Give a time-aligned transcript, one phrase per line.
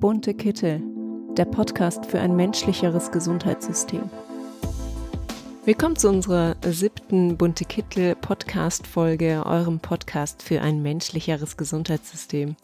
[0.00, 0.82] Bunte Kittel,
[1.36, 4.08] der Podcast für ein menschlicheres Gesundheitssystem.
[5.66, 12.56] Willkommen zu unserer siebten Bunte Kittel Podcast Folge, eurem Podcast für ein menschlicheres Gesundheitssystem.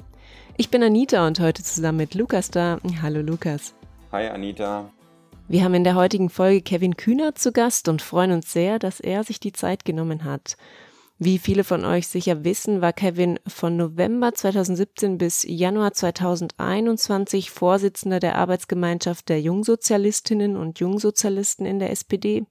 [0.57, 2.79] Ich bin Anita und heute zusammen mit Lukas da.
[3.03, 3.75] Hallo Lukas.
[4.13, 4.91] Hi Anita.
[5.47, 8.99] Wir haben in der heutigen Folge Kevin Kühner zu Gast und freuen uns sehr, dass
[8.99, 10.57] er sich die Zeit genommen hat.
[11.19, 18.21] Wie viele von euch sicher wissen, war Kevin von November 2017 bis Januar 2021 Vorsitzender
[18.21, 22.45] der Arbeitsgemeinschaft der Jungsozialistinnen und Jungsozialisten in der SPD,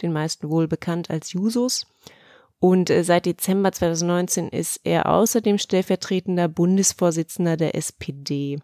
[0.00, 1.88] den meisten wohl bekannt als Jusos.
[2.60, 8.60] Und äh, seit Dezember 2019 ist er außerdem stellvertretender Bundesvorsitzender der SPD.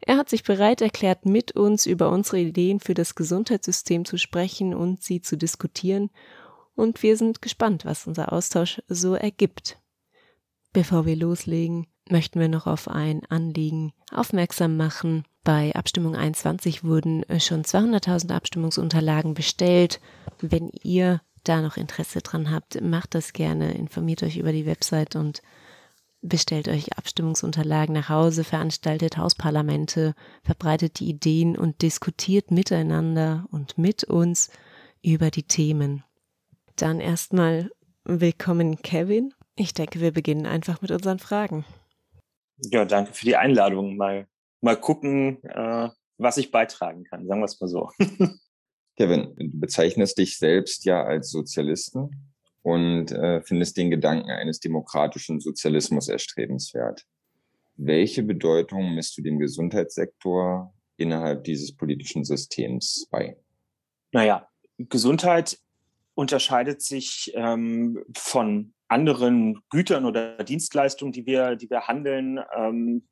[0.00, 4.74] Er hat sich bereit erklärt, mit uns über unsere Ideen für das Gesundheitssystem zu sprechen
[4.74, 6.10] und sie zu diskutieren
[6.74, 9.78] und wir sind gespannt, was unser Austausch so ergibt.
[10.72, 15.24] Bevor wir loslegen, möchten wir noch auf ein Anliegen aufmerksam machen.
[15.42, 20.00] Bei Abstimmung 21 wurden schon 200.000 Abstimmungsunterlagen bestellt.
[20.40, 25.16] Wenn ihr da noch Interesse dran habt, macht das gerne, informiert euch über die Website
[25.16, 25.42] und
[26.22, 34.04] bestellt euch Abstimmungsunterlagen nach Hause, veranstaltet Hausparlamente, verbreitet die Ideen und diskutiert miteinander und mit
[34.04, 34.50] uns
[35.02, 36.04] über die Themen.
[36.80, 37.70] Dann erstmal
[38.04, 39.34] willkommen, Kevin.
[39.54, 41.66] Ich denke, wir beginnen einfach mit unseren Fragen.
[42.70, 43.98] Ja, danke für die Einladung.
[43.98, 44.26] Mal,
[44.62, 47.26] mal gucken, äh, was ich beitragen kann.
[47.26, 47.90] Sagen wir es mal so.
[48.96, 55.38] Kevin, du bezeichnest dich selbst ja als Sozialisten und äh, findest den Gedanken eines demokratischen
[55.38, 57.04] Sozialismus erstrebenswert.
[57.76, 63.36] Welche Bedeutung misst du dem Gesundheitssektor innerhalb dieses politischen Systems bei?
[64.12, 65.58] Naja, Gesundheit
[66.20, 73.08] unterscheidet sich ähm, von anderen Gütern oder Dienstleistungen, die wir, die wir handeln, ähm,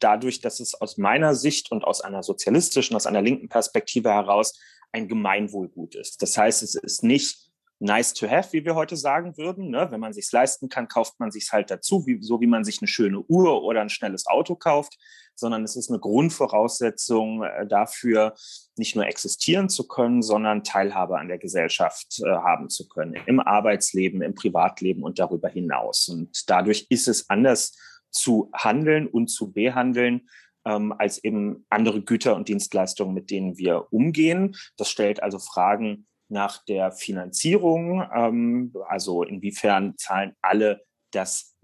[0.00, 4.58] dadurch, dass es aus meiner Sicht und aus einer sozialistischen, aus einer linken Perspektive heraus
[4.90, 6.20] ein Gemeinwohlgut ist.
[6.20, 7.48] Das heißt, es ist nicht
[7.78, 9.70] nice to have, wie wir heute sagen würden.
[9.70, 9.86] Ne?
[9.92, 12.80] Wenn man sich's leisten kann, kauft man sich's halt dazu, wie, so wie man sich
[12.80, 14.98] eine schöne Uhr oder ein schnelles Auto kauft,
[15.38, 18.34] sondern es ist eine Grundvoraussetzung äh, dafür,
[18.76, 23.40] nicht nur existieren zu können, sondern Teilhabe an der Gesellschaft äh, haben zu können, im
[23.40, 26.08] Arbeitsleben, im Privatleben und darüber hinaus.
[26.08, 27.76] Und dadurch ist es anders
[28.10, 30.28] zu handeln und zu behandeln,
[30.64, 34.56] ähm, als eben andere Güter und Dienstleistungen, mit denen wir umgehen.
[34.76, 41.56] Das stellt also Fragen nach der Finanzierung, ähm, also inwiefern zahlen alle das,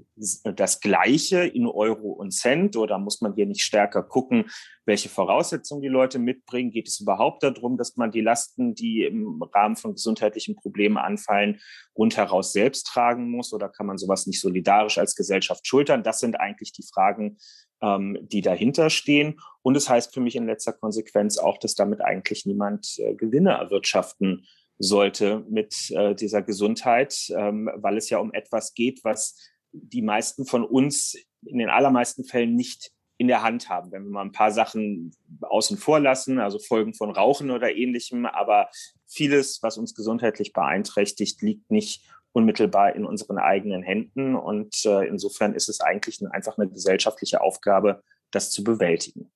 [0.44, 4.50] das Gleiche in Euro und Cent oder muss man hier nicht stärker gucken,
[4.86, 6.70] welche Voraussetzungen die Leute mitbringen?
[6.70, 11.60] Geht es überhaupt darum, dass man die Lasten, die im Rahmen von gesundheitlichen Problemen anfallen,
[11.96, 16.02] rundheraus selbst tragen muss oder kann man sowas nicht solidarisch als Gesellschaft schultern?
[16.02, 17.38] Das sind eigentlich die Fragen,
[17.82, 19.40] ähm, die dahinter stehen.
[19.62, 23.14] Und es das heißt für mich in letzter Konsequenz auch, dass damit eigentlich niemand äh,
[23.14, 24.46] Gewinne erwirtschaften
[24.78, 29.38] sollte mit äh, dieser Gesundheit, ähm, weil es ja um etwas geht, was
[29.72, 33.92] die meisten von uns in den allermeisten Fällen nicht in der Hand haben.
[33.92, 38.26] Wenn wir mal ein paar Sachen außen vor lassen, also Folgen von Rauchen oder ähnlichem,
[38.26, 38.68] aber
[39.06, 44.34] vieles, was uns gesundheitlich beeinträchtigt, liegt nicht unmittelbar in unseren eigenen Händen.
[44.34, 48.02] Und äh, insofern ist es eigentlich einfach eine gesellschaftliche Aufgabe,
[48.32, 49.30] das zu bewältigen.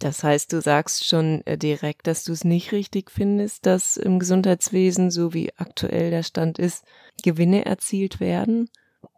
[0.00, 4.18] Das heißt, du sagst schon äh, direkt, dass du es nicht richtig findest, dass im
[4.18, 6.84] Gesundheitswesen, so wie aktuell der Stand ist,
[7.22, 8.68] Gewinne erzielt werden,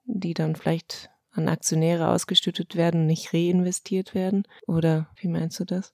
[0.05, 4.47] die dann vielleicht an Aktionäre ausgestüttet werden, nicht reinvestiert werden?
[4.67, 5.93] Oder wie meinst du das?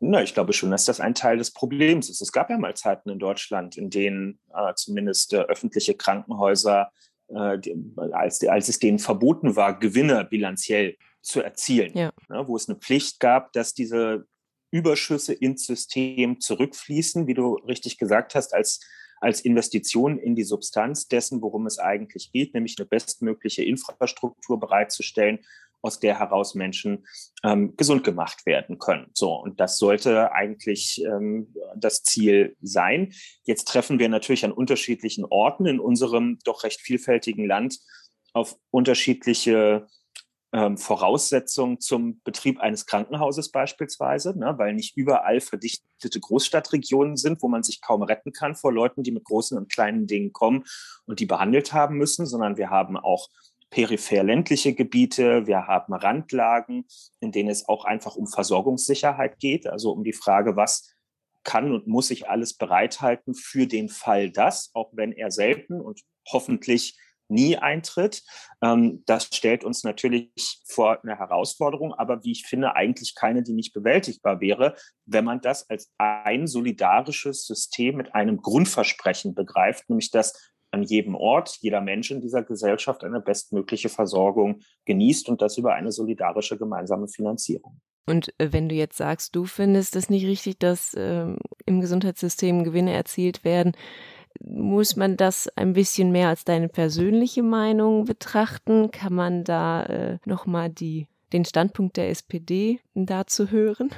[0.00, 2.20] Na, ich glaube schon, dass das ein Teil des Problems ist.
[2.20, 6.90] Es gab ja mal Zeiten in Deutschland, in denen äh, zumindest äh, öffentliche Krankenhäuser,
[7.28, 7.74] äh, die,
[8.12, 12.12] als, als es denen verboten war, Gewinne bilanziell zu erzielen, ja.
[12.28, 14.26] ne, wo es eine Pflicht gab, dass diese
[14.70, 18.80] Überschüsse ins System zurückfließen, wie du richtig gesagt hast, als,
[19.20, 25.40] als Investition in die Substanz dessen, worum es eigentlich geht, nämlich eine bestmögliche Infrastruktur bereitzustellen,
[25.80, 27.06] aus der heraus Menschen
[27.42, 29.10] ähm, gesund gemacht werden können.
[29.12, 33.12] So, und das sollte eigentlich ähm, das Ziel sein.
[33.44, 37.80] Jetzt treffen wir natürlich an unterschiedlichen Orten in unserem doch recht vielfältigen Land
[38.32, 39.86] auf unterschiedliche
[40.54, 47.48] ähm, Voraussetzung zum Betrieb eines Krankenhauses beispielsweise, ne, weil nicht überall verdichtete Großstadtregionen sind, wo
[47.48, 50.62] man sich kaum retten kann vor Leuten, die mit großen und kleinen Dingen kommen
[51.06, 53.30] und die behandelt haben müssen, sondern wir haben auch
[53.70, 56.86] peripher ländliche Gebiete, wir haben Randlagen,
[57.18, 60.94] in denen es auch einfach um Versorgungssicherheit geht, also um die Frage, was
[61.42, 66.00] kann und muss ich alles bereithalten für den Fall das, auch wenn er selten und
[66.30, 66.96] hoffentlich
[67.34, 68.22] nie eintritt.
[68.62, 70.30] Ähm, das stellt uns natürlich
[70.66, 75.40] vor eine Herausforderung, aber wie ich finde, eigentlich keine, die nicht bewältigbar wäre, wenn man
[75.40, 81.80] das als ein solidarisches System mit einem Grundversprechen begreift, nämlich dass an jedem Ort jeder
[81.80, 87.80] Mensch in dieser Gesellschaft eine bestmögliche Versorgung genießt und das über eine solidarische gemeinsame Finanzierung.
[88.06, 92.64] Und äh, wenn du jetzt sagst, du findest es nicht richtig, dass ähm, im Gesundheitssystem
[92.64, 93.72] Gewinne erzielt werden,
[94.42, 98.90] muss man das ein bisschen mehr als deine persönliche Meinung betrachten?
[98.90, 103.90] Kann man da äh, nochmal den Standpunkt der SPD dazu hören?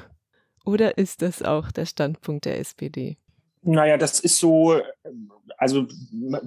[0.64, 3.16] Oder ist das auch der Standpunkt der SPD?
[3.62, 4.80] Naja, das ist so,
[5.56, 5.86] also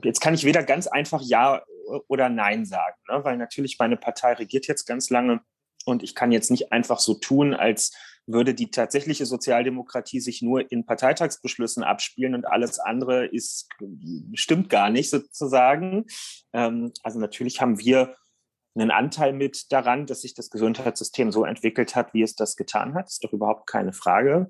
[0.03, 1.63] jetzt kann ich weder ganz einfach Ja
[2.07, 3.24] oder Nein sagen, ne?
[3.24, 5.41] weil natürlich meine Partei regiert jetzt ganz lange
[5.86, 7.94] und ich kann jetzt nicht einfach so tun, als
[8.27, 13.68] würde die tatsächliche Sozialdemokratie sich nur in Parteitagsbeschlüssen abspielen und alles andere ist,
[14.33, 16.06] stimmt gar nicht sozusagen.
[16.54, 18.16] Ähm, also natürlich haben wir
[18.75, 22.94] einen Anteil mit daran, dass sich das Gesundheitssystem so entwickelt hat, wie es das getan
[22.94, 23.07] hat.
[23.07, 24.48] Ist doch überhaupt keine Frage.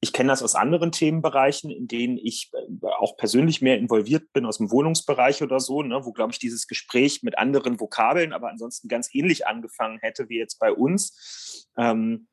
[0.00, 4.46] Ich kenne das aus anderen Themenbereichen, in denen ich äh, auch persönlich mehr involviert bin,
[4.46, 8.48] aus dem Wohnungsbereich oder so, ne, wo, glaube ich, dieses Gespräch mit anderen Vokabeln, aber
[8.48, 11.68] ansonsten ganz ähnlich angefangen hätte wie jetzt bei uns.
[11.76, 12.26] Ähm,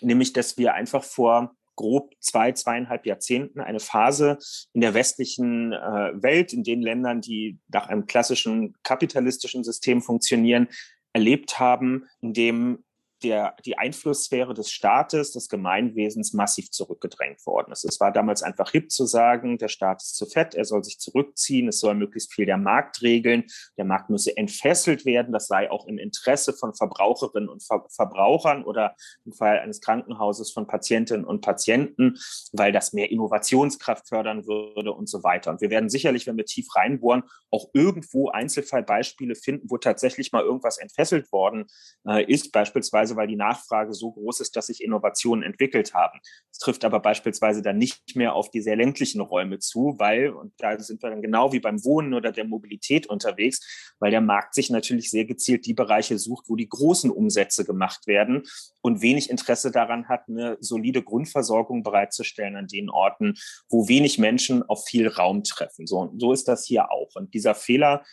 [0.00, 4.38] nämlich, dass wir einfach vor grob zwei, zweieinhalb Jahrzehnten eine Phase
[4.72, 10.68] in der westlichen äh, Welt, in den Ländern, die nach einem klassischen kapitalistischen System funktionieren,
[11.12, 12.84] erlebt haben, in dem
[13.22, 17.84] der, die Einflusssphäre des Staates, des Gemeinwesens massiv zurückgedrängt worden ist.
[17.84, 20.98] Es war damals einfach hip zu sagen, der Staat ist zu fett, er soll sich
[20.98, 23.44] zurückziehen, es soll möglichst viel der Markt regeln,
[23.78, 28.64] der Markt müsse entfesselt werden, das sei auch im Interesse von Verbraucherinnen und Ver Verbrauchern
[28.64, 32.18] oder im Fall eines Krankenhauses von Patientinnen und Patienten,
[32.52, 35.50] weil das mehr Innovationskraft fördern würde und so weiter.
[35.50, 40.42] Und wir werden sicherlich, wenn wir tief reinbohren, auch irgendwo Einzelfallbeispiele finden, wo tatsächlich mal
[40.42, 41.66] irgendwas entfesselt worden
[42.06, 46.18] äh, ist, beispielsweise weil die Nachfrage so groß ist, dass sich Innovationen entwickelt haben.
[46.50, 50.54] Es trifft aber beispielsweise dann nicht mehr auf die sehr ländlichen Räume zu, weil, und
[50.58, 54.54] da sind wir dann genau wie beim Wohnen oder der Mobilität unterwegs, weil der Markt
[54.54, 58.42] sich natürlich sehr gezielt die Bereiche sucht, wo die großen Umsätze gemacht werden
[58.80, 63.34] und wenig Interesse daran hat, eine solide Grundversorgung bereitzustellen an den Orten,
[63.68, 65.86] wo wenig Menschen auf viel Raum treffen.
[65.86, 67.14] So, so ist das hier auch.
[67.14, 68.04] Und dieser Fehler,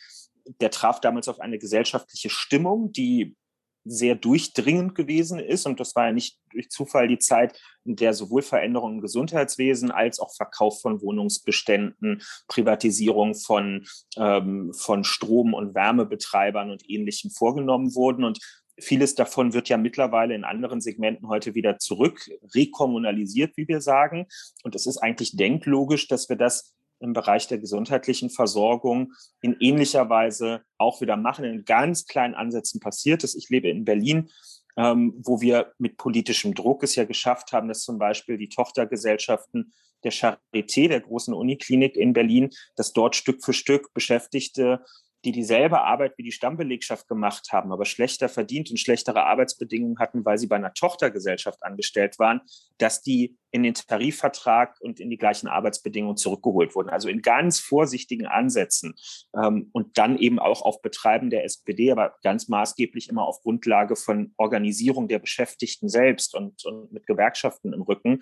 [0.59, 3.35] der traf damals auf eine gesellschaftliche Stimmung, die
[3.85, 5.65] sehr durchdringend gewesen ist.
[5.65, 9.91] Und das war ja nicht durch Zufall die Zeit, in der sowohl Veränderungen im Gesundheitswesen
[9.91, 13.85] als auch Verkauf von Wohnungsbeständen, Privatisierung von,
[14.17, 18.23] ähm, von Strom- und Wärmebetreibern und Ähnlichem vorgenommen wurden.
[18.23, 18.39] Und
[18.79, 24.27] vieles davon wird ja mittlerweile in anderen Segmenten heute wieder zurück rekommunalisiert, wie wir sagen.
[24.63, 26.72] Und es ist eigentlich denklogisch, dass wir das
[27.03, 31.45] im Bereich der gesundheitlichen Versorgung in ähnlicher Weise auch wieder machen.
[31.45, 33.35] In ganz kleinen Ansätzen passiert es.
[33.35, 34.29] Ich lebe in Berlin,
[34.77, 39.73] ähm, wo wir mit politischem Druck es ja geschafft haben, dass zum Beispiel die Tochtergesellschaften
[40.03, 44.83] der Charité, der großen Uniklinik in Berlin, dass dort Stück für Stück Beschäftigte
[45.25, 50.25] die dieselbe Arbeit wie die Stammbelegschaft gemacht haben, aber schlechter verdient und schlechtere Arbeitsbedingungen hatten,
[50.25, 52.41] weil sie bei einer Tochtergesellschaft angestellt waren,
[52.77, 56.89] dass die in den Tarifvertrag und in die gleichen Arbeitsbedingungen zurückgeholt wurden.
[56.89, 58.95] Also in ganz vorsichtigen Ansätzen
[59.35, 63.95] ähm, und dann eben auch auf Betreiben der SPD, aber ganz maßgeblich immer auf Grundlage
[63.95, 68.21] von Organisierung der Beschäftigten selbst und, und mit Gewerkschaften im Rücken,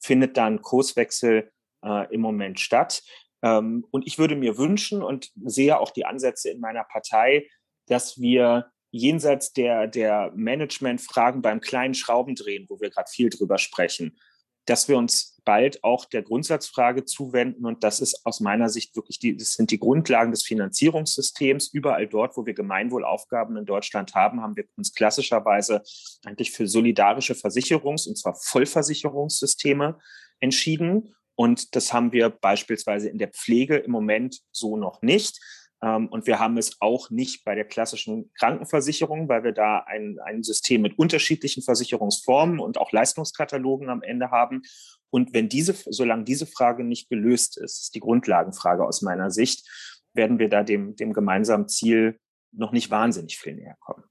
[0.00, 1.50] findet dann Kurswechsel
[1.84, 3.02] äh, im Moment statt.
[3.42, 7.48] Ähm, und ich würde mir wünschen und sehe auch die Ansätze in meiner Partei,
[7.86, 14.18] dass wir jenseits der, der Managementfragen beim kleinen Schraubendrehen, wo wir gerade viel drüber sprechen,
[14.64, 17.64] dass wir uns bald auch der Grundsatzfrage zuwenden.
[17.64, 21.68] Und das ist aus meiner Sicht wirklich die, das sind die Grundlagen des Finanzierungssystems.
[21.72, 25.82] Überall dort, wo wir Gemeinwohlaufgaben in Deutschland haben, haben wir uns klassischerweise
[26.26, 29.98] eigentlich für solidarische Versicherungs- und zwar Vollversicherungssysteme
[30.40, 31.14] entschieden.
[31.38, 35.38] Und das haben wir beispielsweise in der Pflege im Moment so noch nicht.
[35.80, 40.18] Ähm, und wir haben es auch nicht bei der klassischen Krankenversicherung, weil wir da ein,
[40.24, 44.62] ein System mit unterschiedlichen Versicherungsformen und auch Leistungskatalogen am Ende haben.
[45.10, 49.64] Und wenn diese, solange diese Frage nicht gelöst ist, ist die Grundlagenfrage aus meiner Sicht,
[50.14, 52.18] werden wir da dem, dem gemeinsamen Ziel
[52.50, 54.02] noch nicht wahnsinnig viel näher kommen.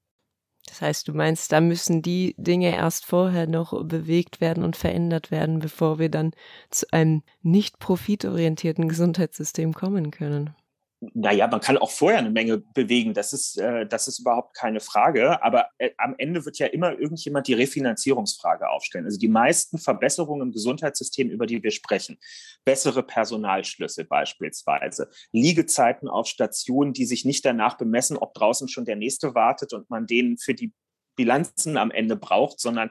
[0.77, 5.31] Das heißt, du meinst, da müssen die Dinge erst vorher noch bewegt werden und verändert
[5.31, 6.33] werden, bevor wir dann
[6.69, 10.53] zu einem nicht profitorientierten Gesundheitssystem kommen können.
[10.99, 14.79] Naja, man kann auch vorher eine Menge bewegen, das ist, äh, das ist überhaupt keine
[14.79, 15.43] Frage.
[15.43, 19.05] Aber äh, am Ende wird ja immer irgendjemand die Refinanzierungsfrage aufstellen.
[19.05, 22.17] Also die meisten Verbesserungen im Gesundheitssystem, über die wir sprechen,
[22.65, 28.95] bessere Personalschlüssel beispielsweise, Liegezeiten auf Stationen, die sich nicht danach bemessen, ob draußen schon der
[28.95, 30.73] nächste wartet und man den für die
[31.15, 32.89] Bilanzen am Ende braucht, sondern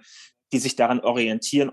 [0.52, 1.72] die sich daran orientieren,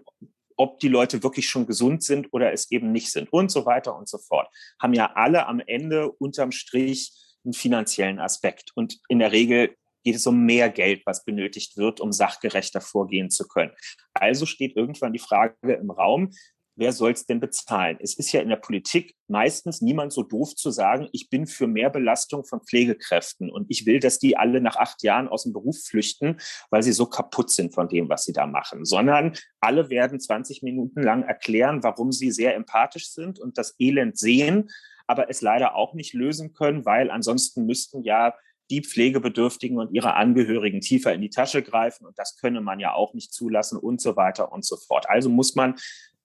[0.58, 3.96] ob die Leute wirklich schon gesund sind oder es eben nicht sind und so weiter
[3.96, 4.48] und so fort,
[4.82, 7.12] haben ja alle am Ende unterm Strich
[7.44, 8.72] einen finanziellen Aspekt.
[8.76, 13.30] Und in der Regel geht es um mehr Geld, was benötigt wird, um sachgerechter vorgehen
[13.30, 13.72] zu können.
[14.14, 16.32] Also steht irgendwann die Frage im Raum,
[16.76, 17.98] wer soll es denn bezahlen?
[18.02, 21.68] Es ist ja in der Politik meistens niemand so doof zu sagen, ich bin für
[21.68, 25.54] mehr Belastung von Pflegekräften und ich will, dass die alle nach acht Jahren aus dem
[25.54, 26.38] Beruf flüchten,
[26.70, 30.64] weil sie so kaputt sind von dem, was sie da machen, sondern alle werden 20
[30.64, 34.70] Minuten lang erklären, warum sie sehr empathisch sind und das Elend sehen,
[35.08, 38.34] aber es leider auch nicht lösen können, weil ansonsten müssten ja
[38.70, 42.06] die Pflegebedürftigen und ihre Angehörigen tiefer in die Tasche greifen.
[42.06, 45.10] Und das könne man ja auch nicht zulassen und so weiter und so fort.
[45.10, 45.76] Also muss man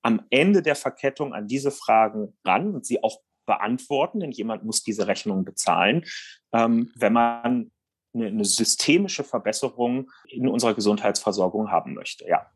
[0.02, 4.82] am Ende der Verkettung an diese Fragen ran und sie auch beantworten, denn jemand muss
[4.82, 6.04] diese Rechnung bezahlen,
[6.52, 7.72] ähm, wenn man
[8.14, 12.26] eine, eine, systemische Verbesserung in unserer Gesundheitsversorgung haben möchte.
[12.28, 12.46] Ja.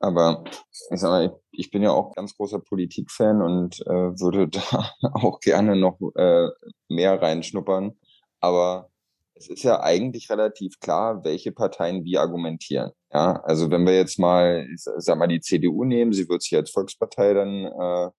[0.00, 0.44] Aber
[0.90, 5.40] ich, sag mal, ich bin ja auch ganz großer Politikfan und äh, würde da auch
[5.40, 6.48] gerne noch äh,
[6.88, 7.98] mehr reinschnuppern.
[8.40, 8.90] Aber
[9.38, 12.90] es ist ja eigentlich relativ klar, welche Parteien wie argumentieren.
[13.12, 16.70] Ja, also wenn wir jetzt mal, sag mal, die CDU nehmen, sie wird sich als
[16.70, 18.10] Volkspartei dann äh,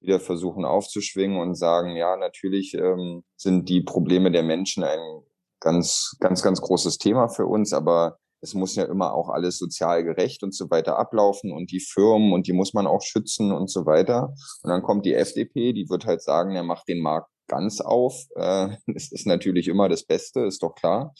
[0.00, 5.22] wieder versuchen aufzuschwingen und sagen, ja, natürlich ähm, sind die Probleme der Menschen ein
[5.60, 10.04] ganz, ganz, ganz großes Thema für uns, aber es muss ja immer auch alles sozial
[10.04, 13.70] gerecht und so weiter ablaufen und die Firmen und die muss man auch schützen und
[13.70, 14.34] so weiter.
[14.62, 18.26] Und dann kommt die FDP, die wird halt sagen, er macht den Markt ganz auf.
[18.36, 21.14] Äh, es ist natürlich immer das Beste, ist doch klar.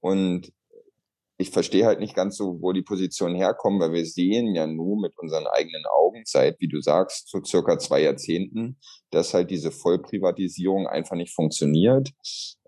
[0.00, 0.52] Und
[1.42, 5.00] ich verstehe halt nicht ganz so, wo die Positionen herkommen, weil wir sehen ja nur
[5.00, 8.78] mit unseren eigenen Augen seit, wie du sagst, so circa zwei Jahrzehnten,
[9.10, 12.10] dass halt diese Vollprivatisierung einfach nicht funktioniert,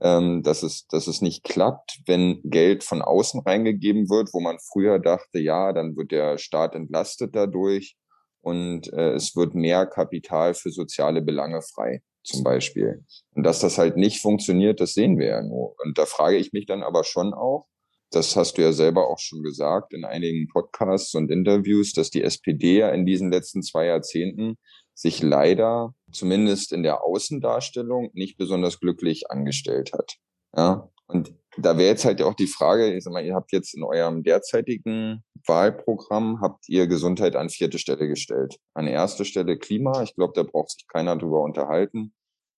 [0.00, 4.58] ähm, dass es, dass es nicht klappt, wenn Geld von außen reingegeben wird, wo man
[4.58, 7.96] früher dachte, ja, dann wird der Staat entlastet dadurch
[8.40, 13.04] und äh, es wird mehr Kapital für soziale Belange frei zum Beispiel.
[13.35, 15.76] Und dass das halt nicht funktioniert, das sehen wir ja nur.
[15.85, 17.66] Und da frage ich mich dann aber schon auch,
[18.11, 22.23] das hast du ja selber auch schon gesagt in einigen Podcasts und Interviews, dass die
[22.23, 24.57] SPD ja in diesen letzten zwei Jahrzehnten
[24.95, 30.14] sich leider zumindest in der Außendarstellung nicht besonders glücklich angestellt hat.
[30.57, 33.75] Ja, und da wäre jetzt halt auch die Frage, ich sag mal, ihr habt jetzt
[33.75, 38.58] in eurem derzeitigen Wahlprogramm, habt ihr Gesundheit an vierte Stelle gestellt.
[38.74, 40.02] An erste Stelle Klima.
[40.02, 42.14] Ich glaube, da braucht sich keiner drüber unterhalten,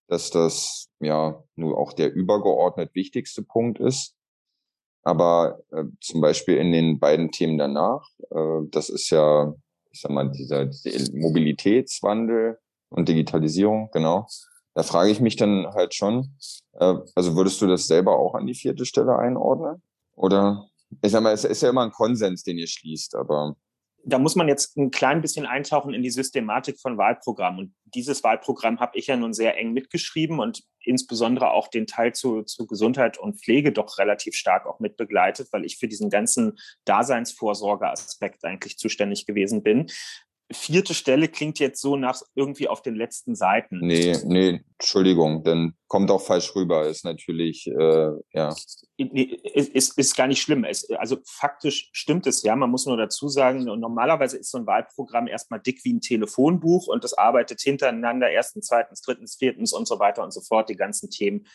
[0.08, 4.14] dass das ja nur auch der übergeordnet wichtigste Punkt ist.
[5.02, 9.54] Aber äh, zum Beispiel in den beiden Themen danach, äh, das ist ja,
[9.92, 14.26] ich sag mal, dieser, dieser Mobilitätswandel und Digitalisierung, genau.
[14.74, 16.36] Da frage ich mich dann halt schon,
[16.72, 19.80] äh, also würdest du das selber auch an die vierte Stelle einordnen?
[20.16, 20.68] Oder
[21.02, 23.56] ich sag mal, es ist ja immer ein Konsens, den ihr schließt, aber
[24.08, 27.58] da muss man jetzt ein klein bisschen eintauchen in die Systematik von Wahlprogrammen.
[27.58, 32.14] Und dieses Wahlprogramm habe ich ja nun sehr eng mitgeschrieben und insbesondere auch den Teil
[32.14, 36.56] zu, zu Gesundheit und Pflege doch relativ stark auch mitbegleitet, weil ich für diesen ganzen
[36.84, 39.90] Daseinsvorsorgeaspekt eigentlich zuständig gewesen bin
[40.52, 43.80] vierte Stelle klingt jetzt so nach irgendwie auf den letzten Seiten.
[43.80, 48.54] Nee, nee, Entschuldigung, dann kommt auch falsch rüber, ist natürlich, äh, ja.
[48.96, 50.64] Nee, ist, ist, gar nicht schlimm.
[50.64, 52.54] Es, also faktisch stimmt es ja.
[52.54, 56.86] Man muss nur dazu sagen, normalerweise ist so ein Wahlprogramm erstmal dick wie ein Telefonbuch
[56.86, 60.76] und das arbeitet hintereinander erstens, zweitens, drittens, viertens und so weiter und so fort, die
[60.76, 61.46] ganzen Themen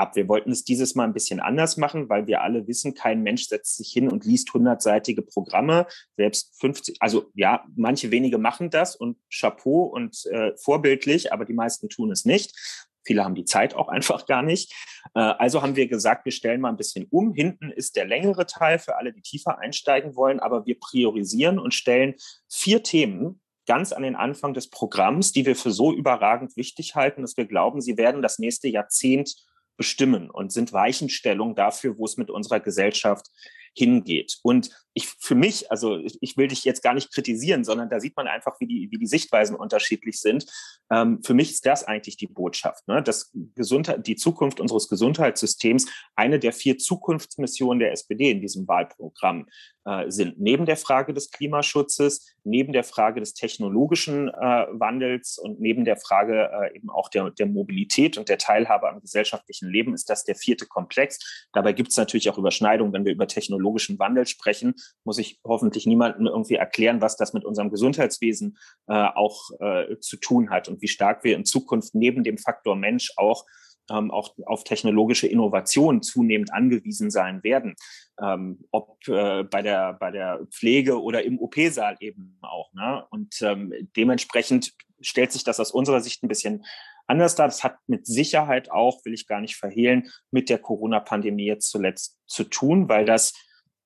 [0.00, 0.16] ab.
[0.16, 3.46] Wir wollten es dieses Mal ein bisschen anders machen, weil wir alle wissen, kein Mensch
[3.46, 8.96] setzt sich hin und liest hundertseitige Programme, selbst 50, also ja, manche wenige machen das
[8.96, 12.56] und Chapeau und äh, vorbildlich, aber die meisten tun es nicht.
[13.04, 14.72] Viele haben die Zeit auch einfach gar nicht.
[15.14, 17.34] Äh, also haben wir gesagt, wir stellen mal ein bisschen um.
[17.34, 21.74] Hinten ist der längere Teil für alle, die tiefer einsteigen wollen, aber wir priorisieren und
[21.74, 22.14] stellen
[22.48, 27.22] vier Themen ganz an den Anfang des Programms, die wir für so überragend wichtig halten,
[27.22, 29.36] dass wir glauben, sie werden das nächste Jahrzehnt
[29.80, 33.30] bestimmen und sind Weichenstellung dafür, wo es mit unserer Gesellschaft
[33.74, 34.36] hingeht.
[34.42, 34.68] Und
[35.00, 38.26] ich für mich, also ich will dich jetzt gar nicht kritisieren, sondern da sieht man
[38.26, 40.46] einfach, wie die, wie die Sichtweisen unterschiedlich sind.
[40.90, 43.02] Ähm, für mich ist das eigentlich die Botschaft, ne?
[43.02, 49.46] dass Gesundheit, die Zukunft unseres Gesundheitssystems eine der vier Zukunftsmissionen der SPD in diesem Wahlprogramm
[49.86, 50.38] äh, sind.
[50.38, 55.96] Neben der Frage des Klimaschutzes, neben der Frage des technologischen äh, Wandels und neben der
[55.96, 60.24] Frage äh, eben auch der, der Mobilität und der Teilhabe am gesellschaftlichen Leben ist das
[60.24, 61.48] der vierte Komplex.
[61.52, 65.86] Dabei gibt es natürlich auch Überschneidungen, wenn wir über technologischen Wandel sprechen muss ich hoffentlich
[65.86, 70.82] niemandem irgendwie erklären, was das mit unserem Gesundheitswesen äh, auch äh, zu tun hat und
[70.82, 73.44] wie stark wir in Zukunft neben dem Faktor Mensch auch
[73.90, 77.74] ähm, auch auf technologische Innovationen zunehmend angewiesen sein werden,
[78.22, 82.72] ähm, ob äh, bei der bei der Pflege oder im OP-Saal eben auch.
[82.72, 83.04] Ne?
[83.10, 86.64] Und ähm, dementsprechend stellt sich das aus unserer Sicht ein bisschen
[87.06, 87.48] anders dar.
[87.48, 92.18] Das hat mit Sicherheit auch, will ich gar nicht verhehlen, mit der Corona-Pandemie jetzt zuletzt
[92.26, 93.32] zu tun, weil das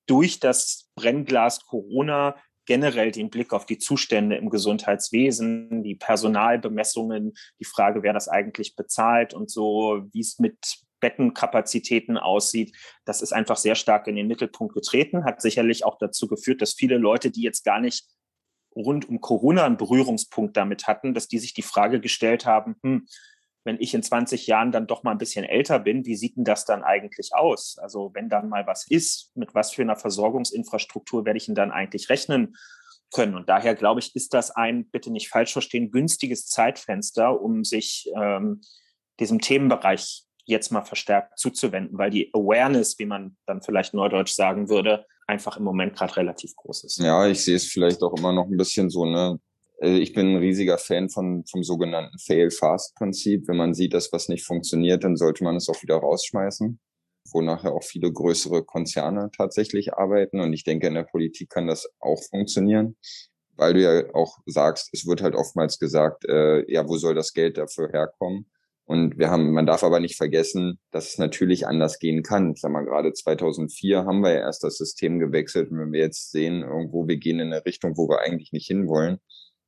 [0.05, 2.35] durch das Brennglas Corona
[2.65, 8.75] generell den Blick auf die Zustände im Gesundheitswesen, die Personalbemessungen, die Frage, wer das eigentlich
[8.75, 10.57] bezahlt und so, wie es mit
[10.99, 16.27] Bettenkapazitäten aussieht, das ist einfach sehr stark in den Mittelpunkt getreten, hat sicherlich auch dazu
[16.27, 18.07] geführt, dass viele Leute, die jetzt gar nicht
[18.75, 23.07] rund um Corona einen Berührungspunkt damit hatten, dass die sich die Frage gestellt haben, hm,
[23.65, 26.45] wenn ich in 20 Jahren dann doch mal ein bisschen älter bin, wie sieht denn
[26.45, 27.77] das dann eigentlich aus?
[27.79, 31.71] Also wenn dann mal was ist, mit was für einer Versorgungsinfrastruktur werde ich denn dann
[31.71, 32.55] eigentlich rechnen
[33.11, 33.35] können?
[33.35, 38.09] Und daher glaube ich, ist das ein, bitte nicht falsch verstehen, günstiges Zeitfenster, um sich
[38.15, 38.61] ähm,
[39.19, 44.69] diesem Themenbereich jetzt mal verstärkt zuzuwenden, weil die Awareness, wie man dann vielleicht neudeutsch sagen
[44.69, 46.99] würde, einfach im Moment gerade relativ groß ist.
[46.99, 49.39] Ja, ich sehe es vielleicht auch immer noch ein bisschen so, ne?
[49.81, 53.47] Äh, ich bin ein riesiger Fan von, vom sogenannten Fail-Fast-Prinzip.
[53.47, 56.79] Wenn man sieht, dass was nicht funktioniert, dann sollte man es auch wieder rausschmeißen,
[57.31, 60.39] wo nachher auch viele größere Konzerne tatsächlich arbeiten.
[60.39, 62.97] Und ich denke, in der Politik kann das auch funktionieren,
[63.55, 67.33] weil du ja auch sagst, es wird halt oftmals gesagt, äh, ja, wo soll das
[67.33, 68.47] Geld dafür herkommen?
[68.87, 72.51] Und wir haben, man darf aber nicht vergessen, dass es natürlich anders gehen kann.
[72.51, 75.71] Ich sag mal, gerade 2004 haben wir ja erst das System gewechselt.
[75.71, 78.67] Und wenn wir jetzt sehen, irgendwo, wir gehen in eine Richtung, wo wir eigentlich nicht
[78.67, 79.19] hinwollen,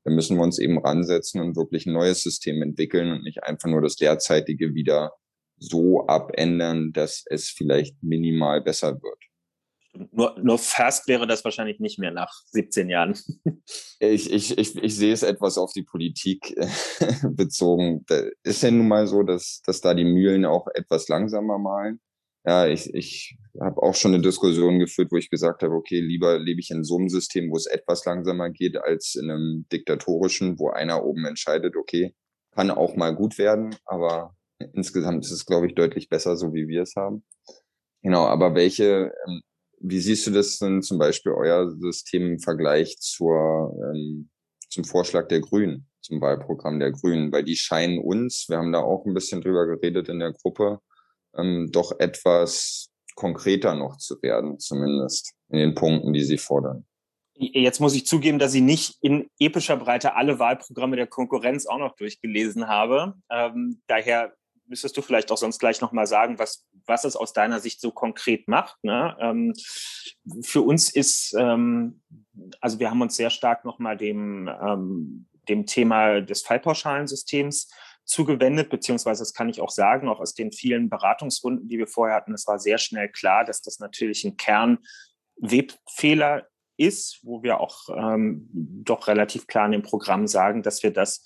[0.08, 3.68] dann müssen wir uns eben ransetzen und wirklich ein neues System entwickeln und nicht einfach
[3.68, 5.12] nur das derzeitige wieder
[5.58, 10.08] so abändern, dass es vielleicht minimal besser wird.
[10.14, 13.20] Nur, nur fast wäre das wahrscheinlich nicht mehr nach 17 Jahren.
[14.00, 16.56] Ich, ich, ich, ich sehe es etwas auf die Politik
[17.32, 18.06] bezogen.
[18.06, 22.00] Da ist ja nun mal so, dass, dass da die Mühlen auch etwas langsamer malen
[22.48, 26.40] ja, ich, ich habe auch schon eine Diskussion geführt, wo ich gesagt habe, okay, lieber
[26.40, 30.58] lebe ich in so einem System, wo es etwas langsamer geht, als in einem diktatorischen,
[30.58, 32.16] wo einer oben entscheidet, okay,
[32.56, 34.34] kann auch mal gut werden, aber
[34.74, 37.26] insgesamt ist es, glaube ich, deutlich besser, so wie wir es haben.
[38.02, 39.42] Genau, aber welche, ähm,
[39.82, 44.30] wie siehst du das denn zum Beispiel euer System im Vergleich zur, ähm,
[44.70, 47.34] zum Vorschlag der Grünen, zum Wahlprogramm der Grünen?
[47.34, 50.80] Weil die scheinen uns, wir haben da auch ein bisschen drüber geredet in der Gruppe,
[51.38, 56.86] ähm, doch etwas konkreter noch zu werden, zumindest in den Punkten, die Sie fordern.
[57.40, 61.78] Jetzt muss ich zugeben, dass ich nicht in epischer Breite alle Wahlprogramme der Konkurrenz auch
[61.78, 63.14] noch durchgelesen habe.
[63.30, 64.34] Ähm, daher
[64.68, 67.92] müsstest du vielleicht auch sonst gleich nochmal sagen, was, was es aus deiner Sicht so
[67.92, 68.84] konkret macht.
[68.84, 69.16] Ne?
[69.20, 69.54] Ähm,
[70.42, 72.02] für uns ist, ähm,
[72.60, 77.70] also wir haben uns sehr stark nochmal dem, ähm, dem Thema des Fallpauschalensystems
[78.08, 82.16] zugewendet, beziehungsweise das kann ich auch sagen, auch aus den vielen Beratungsrunden, die wir vorher
[82.16, 87.90] hatten, es war sehr schnell klar, dass das natürlich ein Kernwebfehler ist, wo wir auch
[87.90, 91.24] ähm, doch relativ klar in dem Programm sagen, dass wir das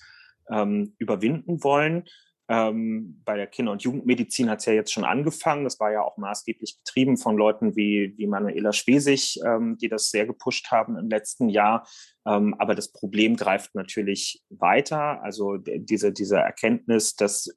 [0.50, 2.04] ähm, überwinden wollen.
[2.48, 5.64] Ähm, bei der Kinder- und Jugendmedizin hat es ja jetzt schon angefangen.
[5.64, 10.10] Das war ja auch maßgeblich getrieben von Leuten wie, wie Manuela Schwesig, ähm, die das
[10.10, 11.86] sehr gepusht haben im letzten Jahr.
[12.26, 15.22] Ähm, aber das Problem greift natürlich weiter.
[15.22, 17.56] Also diese, diese Erkenntnis, dass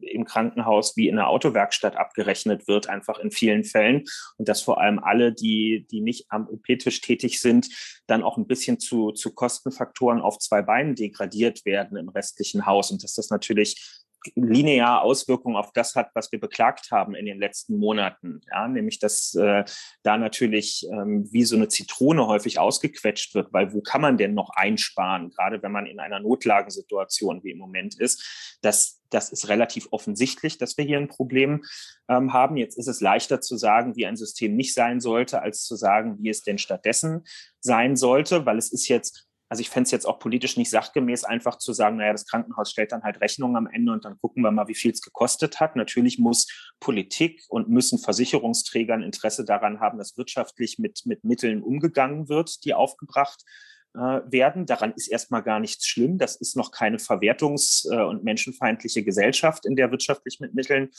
[0.00, 4.04] im Krankenhaus wie in der Autowerkstatt abgerechnet wird, einfach in vielen Fällen.
[4.36, 7.68] Und dass vor allem alle, die, die nicht am OP-Tisch tätig sind,
[8.06, 12.90] dann auch ein bisschen zu, zu Kostenfaktoren auf zwei Beinen degradiert werden im restlichen Haus.
[12.90, 14.00] Und dass das natürlich
[14.34, 18.40] linear Auswirkungen auf das hat, was wir beklagt haben in den letzten Monaten.
[18.50, 19.64] Ja, nämlich, dass äh,
[20.02, 24.34] da natürlich ähm, wie so eine Zitrone häufig ausgequetscht wird, weil wo kann man denn
[24.34, 28.58] noch einsparen, gerade wenn man in einer Notlagensituation wie im Moment ist.
[28.62, 31.64] Das, das ist relativ offensichtlich, dass wir hier ein Problem
[32.08, 32.56] ähm, haben.
[32.56, 36.18] Jetzt ist es leichter zu sagen, wie ein System nicht sein sollte, als zu sagen,
[36.20, 37.24] wie es denn stattdessen
[37.60, 41.24] sein sollte, weil es ist jetzt also ich fände es jetzt auch politisch nicht sachgemäß,
[41.24, 44.44] einfach zu sagen, naja, das Krankenhaus stellt dann halt Rechnungen am Ende und dann gucken
[44.44, 45.74] wir mal, wie viel es gekostet hat.
[45.74, 46.46] Natürlich muss
[46.78, 52.64] Politik und müssen Versicherungsträger ein Interesse daran haben, dass wirtschaftlich mit, mit Mitteln umgegangen wird,
[52.64, 54.66] die aufgebracht äh, werden.
[54.66, 56.18] Daran ist erstmal gar nichts schlimm.
[56.18, 60.90] Das ist noch keine verwertungs- äh, und menschenfeindliche Gesellschaft, in der wirtschaftlich mit Mitteln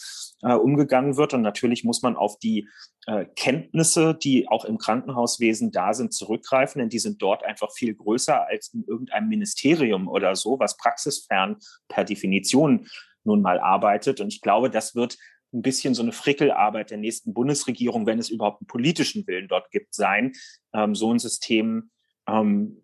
[0.42, 1.34] äh, umgegangen wird.
[1.34, 2.68] Und natürlich muss man auf die
[3.08, 7.96] äh, Kenntnisse, die auch im Krankenhauswesen da sind, zurückgreifen, denn die sind dort einfach viel
[7.96, 12.88] größer als in irgendeinem Ministerium oder so, was praxisfern per Definition
[13.24, 14.20] nun mal arbeitet.
[14.20, 15.18] Und ich glaube, das wird
[15.54, 19.70] ein bisschen so eine Frickelarbeit der nächsten Bundesregierung, wenn es überhaupt einen politischen Willen dort
[19.72, 20.34] gibt, sein,
[20.74, 21.90] ähm, so ein System
[22.32, 22.82] ähm,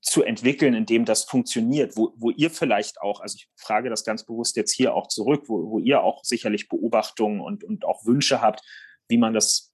[0.00, 4.04] zu entwickeln, in dem das funktioniert, wo, wo ihr vielleicht auch, also ich frage das
[4.04, 8.04] ganz bewusst jetzt hier auch zurück, wo, wo ihr auch sicherlich Beobachtungen und, und auch
[8.04, 8.62] Wünsche habt,
[9.08, 9.67] wie man das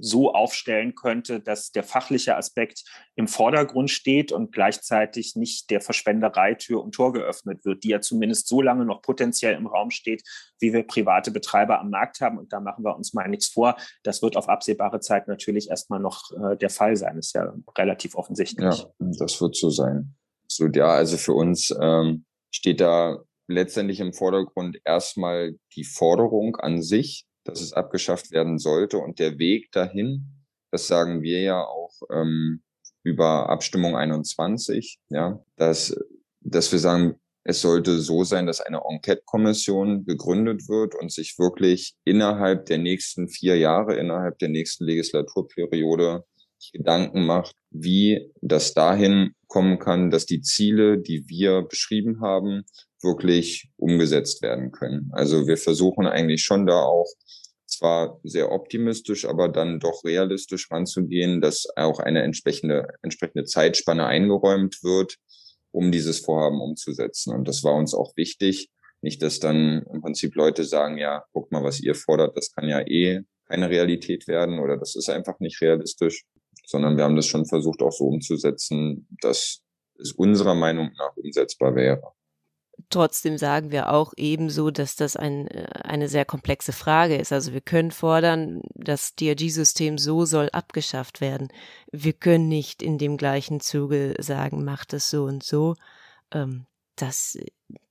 [0.00, 6.54] so aufstellen könnte, dass der fachliche Aspekt im Vordergrund steht und gleichzeitig nicht der Verschwenderei
[6.54, 10.22] Tür und Tor geöffnet wird, die ja zumindest so lange noch potenziell im Raum steht,
[10.60, 12.38] wie wir private Betreiber am Markt haben.
[12.38, 13.76] Und da machen wir uns mal nichts vor.
[14.02, 17.18] Das wird auf absehbare Zeit natürlich erstmal noch äh, der Fall sein.
[17.18, 18.78] Ist ja relativ offensichtlich.
[18.78, 20.14] Ja, das wird so sein.
[20.48, 26.82] So, ja, also für uns ähm, steht da letztendlich im Vordergrund erstmal die Forderung an
[26.82, 28.98] sich, dass es abgeschafft werden sollte.
[28.98, 30.26] Und der Weg dahin,
[30.70, 32.62] das sagen wir ja auch ähm,
[33.02, 35.96] über Abstimmung 21, ja, dass,
[36.40, 37.16] dass wir sagen,
[37.48, 43.28] es sollte so sein, dass eine Enquete-Kommission gegründet wird und sich wirklich innerhalb der nächsten
[43.28, 46.24] vier Jahre, innerhalb der nächsten Legislaturperiode
[46.72, 52.64] Gedanken macht, wie das dahin kommen kann, dass die Ziele, die wir beschrieben haben,
[53.02, 55.10] wirklich umgesetzt werden können.
[55.12, 57.08] Also wir versuchen eigentlich schon da auch
[57.66, 64.82] zwar sehr optimistisch, aber dann doch realistisch ranzugehen, dass auch eine entsprechende, entsprechende Zeitspanne eingeräumt
[64.82, 65.16] wird,
[65.70, 67.34] um dieses Vorhaben umzusetzen.
[67.34, 68.70] Und das war uns auch wichtig.
[69.02, 72.68] Nicht, dass dann im Prinzip Leute sagen, ja, guck mal, was ihr fordert, das kann
[72.68, 76.24] ja eh keine Realität werden oder das ist einfach nicht realistisch,
[76.66, 79.62] sondern wir haben das schon versucht auch so umzusetzen, dass
[79.98, 82.02] es unserer Meinung nach umsetzbar wäre.
[82.90, 87.32] Trotzdem sagen wir auch ebenso, dass das ein, äh, eine sehr komplexe Frage ist.
[87.32, 91.48] Also wir können fordern, das DRG-System so soll abgeschafft werden.
[91.90, 95.74] Wir können nicht in dem gleichen Zuge sagen, macht es so und so.
[96.32, 97.38] Ähm, das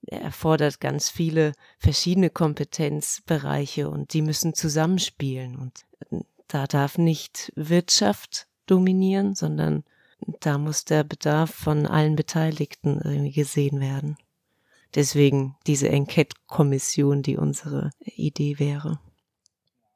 [0.08, 5.56] erfordert ganz viele verschiedene Kompetenzbereiche und die müssen zusammenspielen.
[5.58, 9.84] Und äh, da darf nicht Wirtschaft dominieren, sondern
[10.40, 14.18] da muss der Bedarf von allen Beteiligten irgendwie gesehen werden.
[14.96, 19.00] Deswegen diese Enquete-Kommission, die unsere Idee wäre.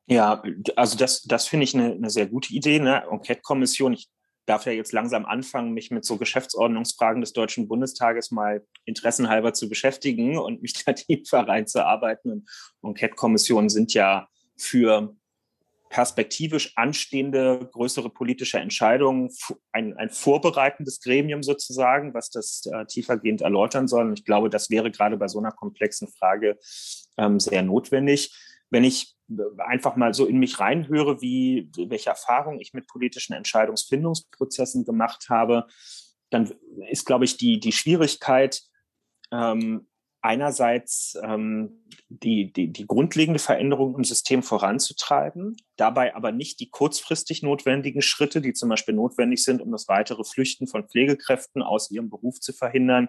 [0.07, 0.43] Ja,
[0.75, 2.79] also das, das finde ich eine, eine sehr gute Idee.
[2.79, 3.03] Ne?
[3.09, 4.09] Enquete-Kommission, ich
[4.45, 9.69] darf ja jetzt langsam anfangen, mich mit so Geschäftsordnungsfragen des Deutschen Bundestages mal interessenhalber zu
[9.69, 12.47] beschäftigen und mich da tiefer reinzuarbeiten.
[12.81, 14.27] Enquete-Kommissionen sind ja
[14.57, 15.15] für
[15.89, 19.29] perspektivisch anstehende größere politische Entscheidungen
[19.71, 24.05] ein, ein vorbereitendes Gremium sozusagen, was das äh, tiefergehend erläutern soll.
[24.05, 26.57] Und ich glaube, das wäre gerade bei so einer komplexen Frage
[27.17, 28.33] ähm, sehr notwendig.
[28.69, 33.33] Wenn ich äh, einfach mal so in mich reinhöre, wie, welche Erfahrungen ich mit politischen
[33.33, 35.65] Entscheidungsfindungsprozessen gemacht habe,
[36.29, 36.53] dann
[36.89, 38.61] ist, glaube ich, die, die Schwierigkeit,
[39.31, 39.88] ähm,
[40.21, 47.41] einerseits ähm, die, die, die grundlegende Veränderung im System voranzutreiben, dabei aber nicht die kurzfristig
[47.41, 52.09] notwendigen Schritte, die zum Beispiel notwendig sind, um das weitere Flüchten von Pflegekräften aus ihrem
[52.09, 53.07] Beruf zu verhindern,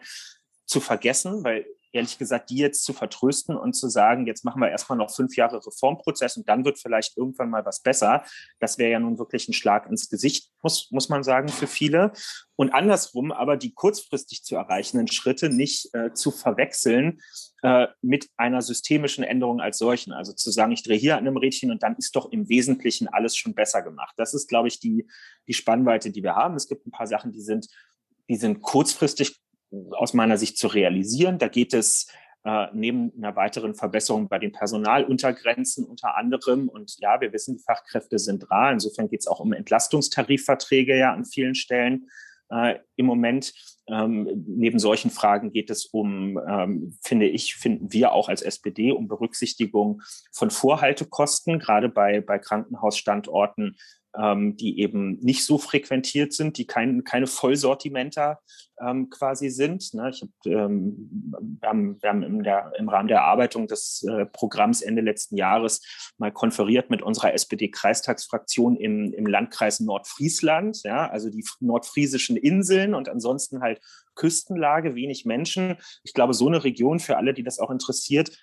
[0.67, 4.71] zu vergessen, weil ehrlich gesagt, die jetzt zu vertrösten und zu sagen, jetzt machen wir
[4.71, 8.25] erstmal noch fünf Jahre Reformprozess und dann wird vielleicht irgendwann mal was besser,
[8.59, 12.13] das wäre ja nun wirklich ein Schlag ins Gesicht, muss, muss man sagen, für viele.
[12.57, 17.21] Und andersrum aber die kurzfristig zu erreichenden Schritte nicht äh, zu verwechseln
[17.63, 20.13] äh, mit einer systemischen Änderung als solchen.
[20.13, 23.09] Also zu sagen, ich drehe hier an einem Rädchen und dann ist doch im Wesentlichen
[23.09, 24.15] alles schon besser gemacht.
[24.17, 25.07] Das ist, glaube ich, die,
[25.49, 26.55] die Spannweite, die wir haben.
[26.55, 27.69] Es gibt ein paar Sachen, die sind,
[28.29, 29.41] die sind kurzfristig
[29.93, 31.39] aus meiner Sicht zu realisieren.
[31.39, 32.07] Da geht es
[32.45, 36.69] äh, neben einer weiteren Verbesserung bei den Personaluntergrenzen unter anderem.
[36.69, 38.73] Und ja, wir wissen, die Fachkräfte sind rar.
[38.73, 42.09] Insofern geht es auch um Entlastungstarifverträge ja an vielen Stellen
[42.51, 43.53] äh, im Moment.
[43.89, 48.93] Ähm, neben solchen Fragen geht es um, ähm, finde ich, finden wir auch als SPD,
[48.93, 50.03] um Berücksichtigung
[50.33, 53.77] von Vorhaltekosten, gerade bei, bei Krankenhausstandorten
[54.19, 58.41] ähm, die eben nicht so frequentiert sind, die kein, keine Vollsortimenter
[58.81, 59.95] ähm, quasi sind.
[59.95, 60.11] Ne?
[60.11, 61.09] Ich hab, ähm,
[61.61, 65.37] wir haben, wir haben im, der, im Rahmen der Erarbeitung des äh, Programms Ende letzten
[65.37, 65.83] Jahres
[66.19, 73.09] mal konferiert mit unserer SPD-Kreistagsfraktion im, im Landkreis Nordfriesland, ja, also die nordfriesischen Inseln und
[73.09, 73.81] ansonsten halt
[74.15, 75.77] Küstenlage, wenig Menschen.
[76.03, 78.37] Ich glaube, so eine Region für alle, die das auch interessiert,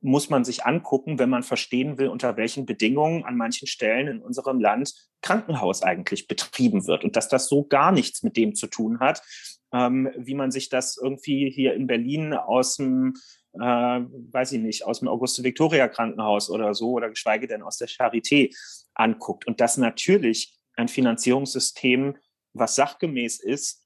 [0.00, 4.20] muss man sich angucken, wenn man verstehen will, unter welchen Bedingungen an manchen Stellen in
[4.20, 8.66] unserem Land Krankenhaus eigentlich betrieben wird und dass das so gar nichts mit dem zu
[8.68, 9.22] tun hat,
[9.72, 13.14] ähm, wie man sich das irgendwie hier in Berlin aus dem,
[13.54, 18.54] äh, weiß ich nicht, aus dem Auguste-Victoria-Krankenhaus oder so oder geschweige denn aus der Charité
[18.94, 19.46] anguckt.
[19.46, 22.16] Und dass natürlich ein Finanzierungssystem,
[22.54, 23.84] was sachgemäß ist,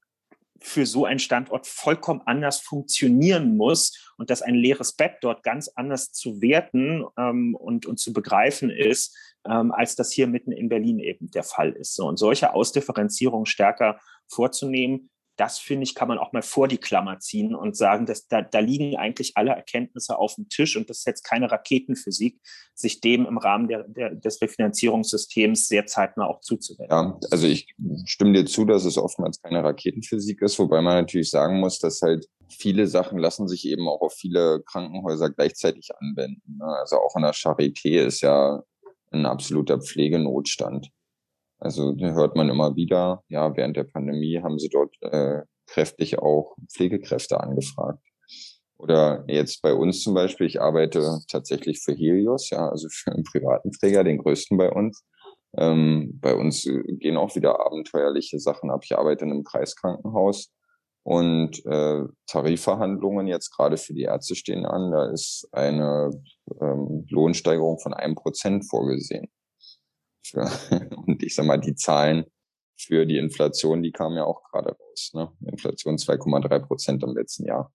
[0.60, 5.68] für so einen Standort vollkommen anders funktionieren muss und dass ein leeres Bett dort ganz
[5.68, 10.68] anders zu werten ähm, und, und zu begreifen ist, ähm, als das hier mitten in
[10.68, 11.94] Berlin eben der Fall ist.
[11.94, 16.78] So, und solche Ausdifferenzierungen stärker vorzunehmen, das finde ich, kann man auch mal vor die
[16.78, 20.90] Klammer ziehen und sagen, dass da, da liegen eigentlich alle Erkenntnisse auf dem Tisch und
[20.90, 22.40] das ist jetzt keine Raketenphysik,
[22.74, 26.90] sich dem im Rahmen der, der, des Refinanzierungssystems sehr zeitnah auch zuzuwenden.
[26.90, 31.30] Ja, also ich stimme dir zu, dass es oftmals keine Raketenphysik ist, wobei man natürlich
[31.30, 36.58] sagen muss, dass halt viele Sachen lassen sich eben auch auf viele Krankenhäuser gleichzeitig anwenden.
[36.58, 36.66] Ne?
[36.66, 38.62] Also auch in der Charité ist ja
[39.10, 40.90] ein absoluter Pflegenotstand.
[41.62, 46.56] Also hört man immer wieder, ja, während der Pandemie haben sie dort äh, kräftig auch
[46.74, 48.00] Pflegekräfte angefragt.
[48.78, 53.22] Oder jetzt bei uns zum Beispiel, ich arbeite tatsächlich für Helios, ja, also für einen
[53.22, 55.04] privaten Träger, den größten bei uns.
[55.56, 58.80] Ähm, bei uns gehen auch wieder abenteuerliche Sachen ab.
[58.82, 60.50] Ich arbeite in einem Kreiskrankenhaus
[61.04, 64.90] und äh, Tarifverhandlungen jetzt gerade für die Ärzte stehen an.
[64.90, 66.10] Da ist eine
[66.60, 69.28] ähm, Lohnsteigerung von einem Prozent vorgesehen.
[70.22, 70.50] Für,
[71.06, 72.24] und ich sag mal, die Zahlen
[72.76, 75.10] für die Inflation, die kamen ja auch gerade raus.
[75.14, 75.30] Ne?
[75.46, 77.72] Inflation 2,3 Prozent im letzten Jahr.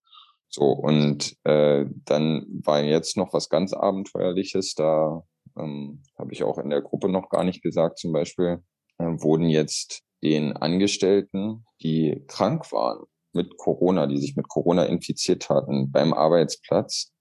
[0.49, 4.75] So, und äh, dann war jetzt noch was ganz Abenteuerliches.
[4.75, 5.23] Da
[5.57, 8.63] ähm, habe ich auch in der Gruppe noch gar nicht gesagt, zum Beispiel,
[8.97, 15.49] äh, wurden jetzt den Angestellten, die krank waren mit Corona, die sich mit Corona infiziert
[15.49, 17.12] hatten, beim Arbeitsplatz,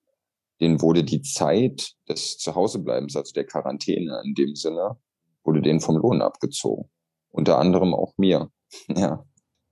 [0.60, 4.96] denen wurde die Zeit des Zuhausebleibens, also der Quarantäne in dem Sinne,
[5.46, 6.90] wurde denen vom Lohn abgezogen.
[7.30, 8.50] Unter anderem auch mir.
[8.88, 9.24] Ja,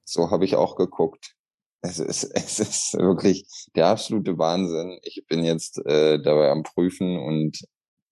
[0.05, 1.35] so habe ich auch geguckt.
[1.83, 4.99] Es ist, es ist wirklich der absolute Wahnsinn.
[5.03, 7.59] Ich bin jetzt äh, dabei am Prüfen und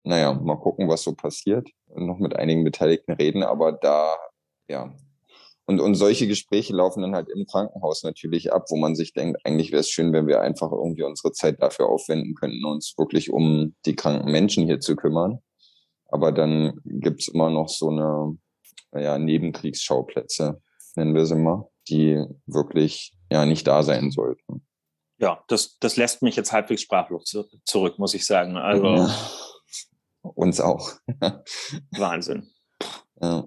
[0.04, 1.68] naja, mal gucken, was so passiert.
[1.94, 4.16] Noch mit einigen Beteiligten reden, aber da,
[4.68, 4.92] ja.
[5.64, 9.40] Und, und solche Gespräche laufen dann halt im Krankenhaus natürlich ab, wo man sich denkt,
[9.44, 13.30] eigentlich wäre es schön, wenn wir einfach irgendwie unsere Zeit dafür aufwenden könnten, uns wirklich
[13.30, 15.38] um die kranken Menschen hier zu kümmern.
[16.12, 18.36] Aber dann gibt's immer noch so eine
[18.94, 20.60] ja, Nebenkriegsschauplätze,
[20.94, 24.66] nennen wir sie mal, die wirklich ja nicht da sein sollten.
[25.18, 28.56] Ja, das, das lässt mich jetzt halbwegs sprachlos zu, zurück, muss ich sagen.
[28.56, 29.16] Also ja.
[30.22, 30.92] uns auch.
[31.92, 32.50] Wahnsinn.
[33.20, 33.44] Ja.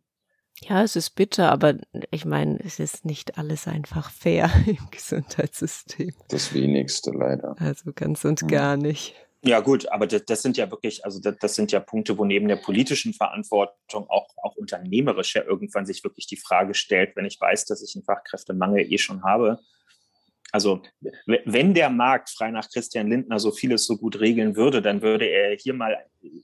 [0.61, 1.75] Ja, es ist bitter, aber
[2.09, 6.13] ich meine, es ist nicht alles einfach fair im Gesundheitssystem.
[6.29, 7.55] Das wenigste leider.
[7.59, 9.13] Also ganz und gar nicht.
[9.45, 12.25] Ja, gut, aber das, das sind ja wirklich, also das, das, sind ja Punkte, wo
[12.25, 17.25] neben der politischen Verantwortung auch, auch unternehmerisch ja irgendwann sich wirklich die Frage stellt, wenn
[17.25, 19.59] ich weiß, dass ich einen Fachkräftemangel eh schon habe.
[20.51, 20.81] Also,
[21.25, 25.25] wenn der Markt frei nach Christian Lindner so vieles so gut regeln würde, dann würde
[25.25, 25.97] er hier mal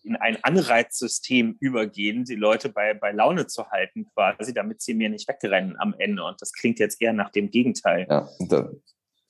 [0.04, 5.10] in ein Anreizsystem übergehen, die Leute bei, bei Laune zu halten, quasi, damit sie mir
[5.10, 6.24] nicht wegrennen am Ende.
[6.24, 8.06] Und das klingt jetzt eher nach dem Gegenteil.
[8.10, 8.70] Ja, da,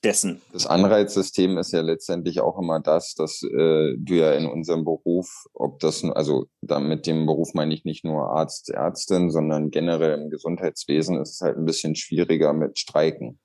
[0.04, 0.42] dessen.
[0.52, 5.46] Das Anreizsystem ist ja letztendlich auch immer das, dass äh, du ja in unserem Beruf,
[5.54, 10.20] ob das, also da mit dem Beruf meine ich nicht nur Arzt, Ärztin, sondern generell
[10.20, 13.38] im Gesundheitswesen ist es halt ein bisschen schwieriger mit Streiken.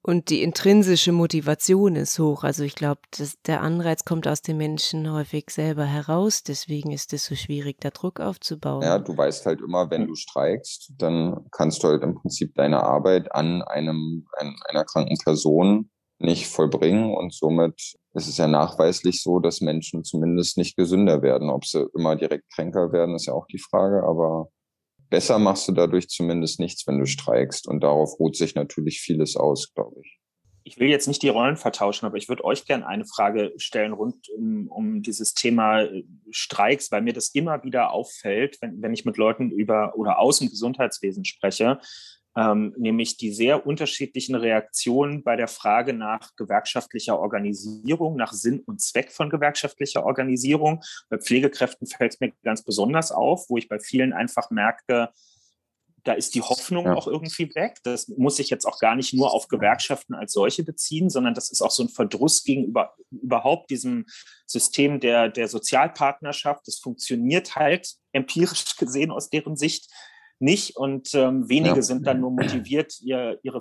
[0.00, 2.44] Und die intrinsische Motivation ist hoch.
[2.44, 3.00] Also ich glaube,
[3.46, 6.42] der Anreiz kommt aus den Menschen häufig selber heraus.
[6.44, 8.82] Deswegen ist es so schwierig, da Druck aufzubauen.
[8.82, 12.84] Ja, du weißt halt immer, wenn du streikst, dann kannst du halt im Prinzip deine
[12.84, 17.14] Arbeit an einem, an einer kranken Person nicht vollbringen.
[17.14, 21.50] Und somit ist es ja nachweislich so, dass Menschen zumindest nicht gesünder werden.
[21.50, 24.02] Ob sie immer direkt kränker werden, ist ja auch die Frage.
[24.02, 24.50] Aber
[25.10, 27.68] besser machst du dadurch zumindest nichts, wenn du streikst.
[27.68, 30.18] Und darauf ruht sich natürlich vieles aus, glaube ich.
[30.64, 33.94] Ich will jetzt nicht die Rollen vertauschen, aber ich würde euch gerne eine Frage stellen
[33.94, 38.92] rund um, um dieses Thema äh, Streiks, weil mir das immer wieder auffällt, wenn, wenn
[38.92, 41.80] ich mit Leuten über oder aus dem Gesundheitswesen spreche,
[42.38, 48.80] ähm, nämlich die sehr unterschiedlichen Reaktionen bei der Frage nach gewerkschaftlicher Organisierung, nach Sinn und
[48.80, 50.84] Zweck von gewerkschaftlicher Organisierung.
[51.08, 55.10] Bei Pflegekräften fällt es mir ganz besonders auf, wo ich bei vielen einfach merke,
[56.04, 56.94] da ist die Hoffnung ja.
[56.94, 57.78] auch irgendwie weg.
[57.82, 61.50] Das muss sich jetzt auch gar nicht nur auf Gewerkschaften als solche beziehen, sondern das
[61.50, 64.06] ist auch so ein Verdruss gegenüber überhaupt diesem
[64.46, 66.68] System der, der Sozialpartnerschaft.
[66.68, 69.90] Das funktioniert halt empirisch gesehen aus deren Sicht
[70.40, 71.82] nicht und ähm, wenige ja.
[71.82, 73.60] sind dann nur motiviert, ihr, ihre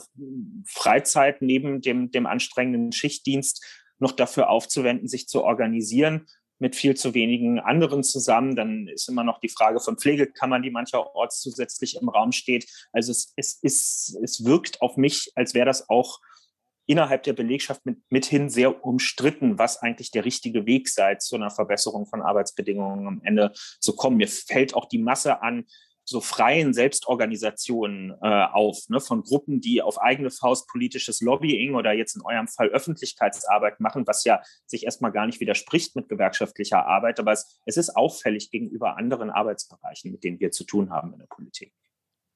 [0.66, 3.66] Freizeit neben dem, dem anstrengenden Schichtdienst
[4.00, 6.28] noch dafür aufzuwenden, sich zu organisieren
[6.60, 8.56] mit viel zu wenigen anderen zusammen.
[8.56, 12.68] Dann ist immer noch die Frage von Pflegekammern, die mancherorts zusätzlich im Raum steht.
[12.92, 16.20] Also es, es, es, es wirkt auf mich, als wäre das auch
[16.88, 21.52] innerhalb der Belegschaft mit, mithin sehr umstritten, was eigentlich der richtige Weg sei, zu einer
[21.52, 24.18] Verbesserung von Arbeitsbedingungen am Ende zu kommen.
[24.18, 25.66] Mir fällt auch die Masse an
[26.10, 31.92] so freien Selbstorganisationen äh, auf, ne, von Gruppen, die auf eigene Faust politisches Lobbying oder
[31.92, 36.86] jetzt in eurem Fall Öffentlichkeitsarbeit machen, was ja sich erstmal gar nicht widerspricht mit gewerkschaftlicher
[36.86, 41.12] Arbeit, aber es, es ist auffällig gegenüber anderen Arbeitsbereichen, mit denen wir zu tun haben
[41.12, 41.74] in der Politik.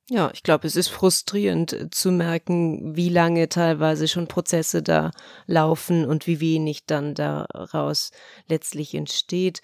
[0.10, 5.12] Ja, ich glaube, es ist frustrierend zu merken, wie lange teilweise schon Prozesse da
[5.46, 8.12] laufen und wie wenig dann daraus
[8.50, 9.62] letztlich entsteht.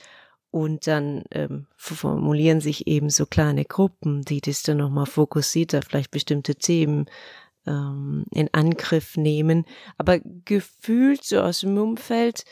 [0.49, 6.11] Und dann ähm, formulieren sich eben so kleine Gruppen, die das dann nochmal fokussierter, vielleicht
[6.11, 7.05] bestimmte Themen
[7.65, 9.65] ähm, in Angriff nehmen.
[9.97, 12.45] Aber gefühlt so aus dem Umfeld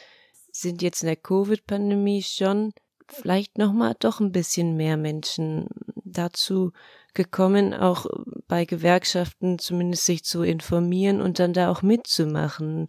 [0.52, 2.74] sind jetzt in der Covid-Pandemie schon
[3.08, 5.68] vielleicht nochmal doch ein bisschen mehr Menschen
[6.04, 6.72] dazu
[7.16, 8.06] gekommen, auch
[8.48, 12.88] bei Gewerkschaften zumindest sich zu informieren und dann da auch mitzumachen.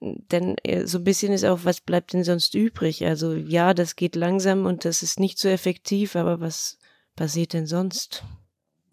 [0.00, 3.04] Denn äh, so ein bisschen ist auch, was bleibt denn sonst übrig?
[3.06, 6.78] Also ja, das geht langsam und das ist nicht so effektiv, aber was
[7.14, 8.24] passiert denn sonst?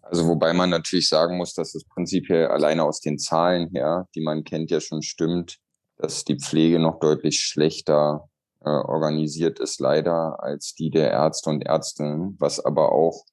[0.02, 4.22] Also wobei man natürlich sagen muss, dass das prinzipiell alleine aus den Zahlen her, die
[4.22, 5.58] man kennt, ja schon stimmt,
[5.96, 8.28] dass die Pflege noch deutlich schlechter
[8.60, 13.24] äh, organisiert ist, leider, als die der Ärzte und Ärztinnen, was aber auch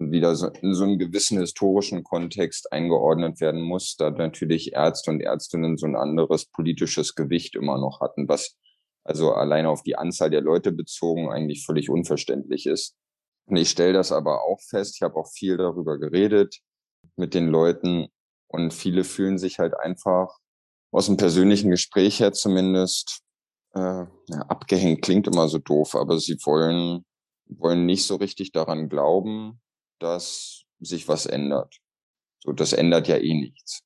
[0.00, 5.20] wieder so in so einen gewissen historischen Kontext eingeordnet werden muss, da natürlich Ärzte und
[5.20, 8.56] Ärztinnen so ein anderes politisches Gewicht immer noch hatten, was
[9.04, 12.96] also alleine auf die Anzahl der Leute bezogen eigentlich völlig unverständlich ist.
[13.46, 16.60] Und ich stelle das aber auch fest, ich habe auch viel darüber geredet
[17.16, 18.08] mit den Leuten
[18.48, 20.38] und viele fühlen sich halt einfach
[20.92, 23.22] aus dem persönlichen Gespräch her zumindest
[23.74, 23.80] äh,
[24.28, 27.04] ja, abgehängt, klingt immer so doof, aber sie wollen,
[27.46, 29.60] wollen nicht so richtig daran glauben,
[30.02, 31.78] dass sich was ändert.
[32.42, 33.82] So, das ändert ja eh nichts.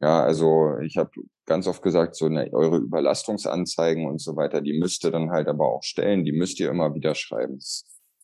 [0.00, 1.10] Ja, also ich habe
[1.46, 5.48] ganz oft gesagt, so eine, eure Überlastungsanzeigen und so weiter, die müsst ihr dann halt
[5.48, 7.58] aber auch stellen, die müsst ihr immer wieder schreiben.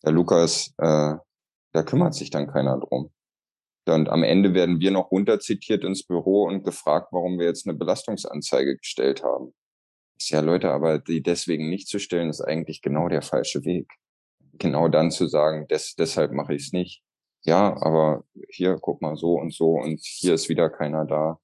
[0.04, 1.14] Der Lukas, äh,
[1.72, 3.10] da kümmert sich dann keiner drum.
[3.86, 7.76] Und am Ende werden wir noch runterzitiert ins Büro und gefragt, warum wir jetzt eine
[7.76, 9.52] Belastungsanzeige gestellt haben.
[10.16, 13.90] Ist ja, Leute, aber die deswegen nicht zu stellen, ist eigentlich genau der falsche Weg.
[14.52, 17.02] Genau dann zu sagen, des, deshalb mache ich es nicht
[17.42, 21.38] ja, aber hier, guck mal, so und so und hier ist wieder keiner da.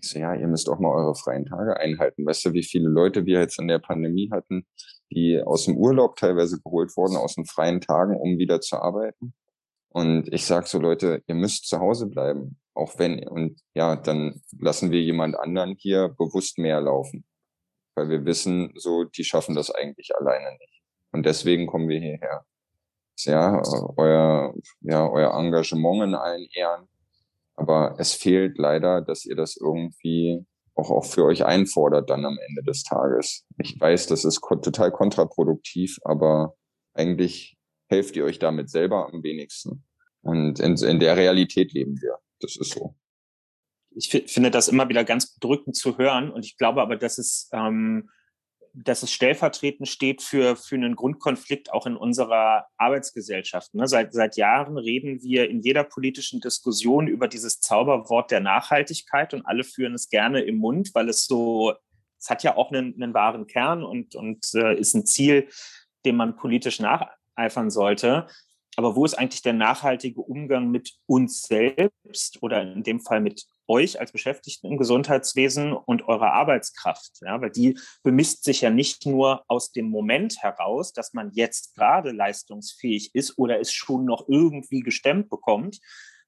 [0.00, 2.26] Ich so, ja, ihr müsst auch mal eure freien Tage einhalten.
[2.26, 4.66] Weißt du, wie viele Leute wir jetzt in der Pandemie hatten,
[5.10, 9.34] die aus dem Urlaub teilweise geholt wurden, aus den freien Tagen, um wieder zu arbeiten?
[9.90, 12.60] Und ich sag so, Leute, ihr müsst zu Hause bleiben.
[12.74, 17.24] Auch wenn, und ja, dann lassen wir jemand anderen hier bewusst mehr laufen.
[17.96, 20.82] Weil wir wissen, so, die schaffen das eigentlich alleine nicht.
[21.12, 22.44] Und deswegen kommen wir hierher
[23.24, 23.62] ja,
[23.96, 26.88] euer, ja, euer Engagement in allen Ehren.
[27.56, 32.38] Aber es fehlt leider, dass ihr das irgendwie auch, auch für euch einfordert dann am
[32.48, 33.44] Ende des Tages.
[33.58, 36.54] Ich weiß, das ist total kontraproduktiv, aber
[36.94, 37.56] eigentlich
[37.88, 39.84] helft ihr euch damit selber am wenigsten.
[40.22, 42.18] Und in, in der Realität leben wir.
[42.40, 42.94] Das ist so.
[43.90, 46.30] Ich finde das immer wieder ganz bedrückend zu hören.
[46.30, 48.10] Und ich glaube aber, dass es ähm,
[48.84, 53.74] dass es stellvertretend steht für, für einen Grundkonflikt auch in unserer Arbeitsgesellschaft.
[53.74, 53.88] Ne?
[53.88, 59.44] Seit, seit Jahren reden wir in jeder politischen Diskussion über dieses Zauberwort der Nachhaltigkeit und
[59.46, 61.74] alle führen es gerne im Mund, weil es so,
[62.18, 65.48] es hat ja auch einen, einen wahren Kern und, und äh, ist ein Ziel,
[66.04, 68.28] dem man politisch nacheifern sollte.
[68.76, 73.46] Aber wo ist eigentlich der nachhaltige Umgang mit uns selbst oder in dem Fall mit
[73.68, 77.18] euch als Beschäftigten im Gesundheitswesen und eurer Arbeitskraft.
[77.20, 81.74] Ja, weil die bemisst sich ja nicht nur aus dem Moment heraus, dass man jetzt
[81.74, 85.78] gerade leistungsfähig ist oder es schon noch irgendwie gestemmt bekommt,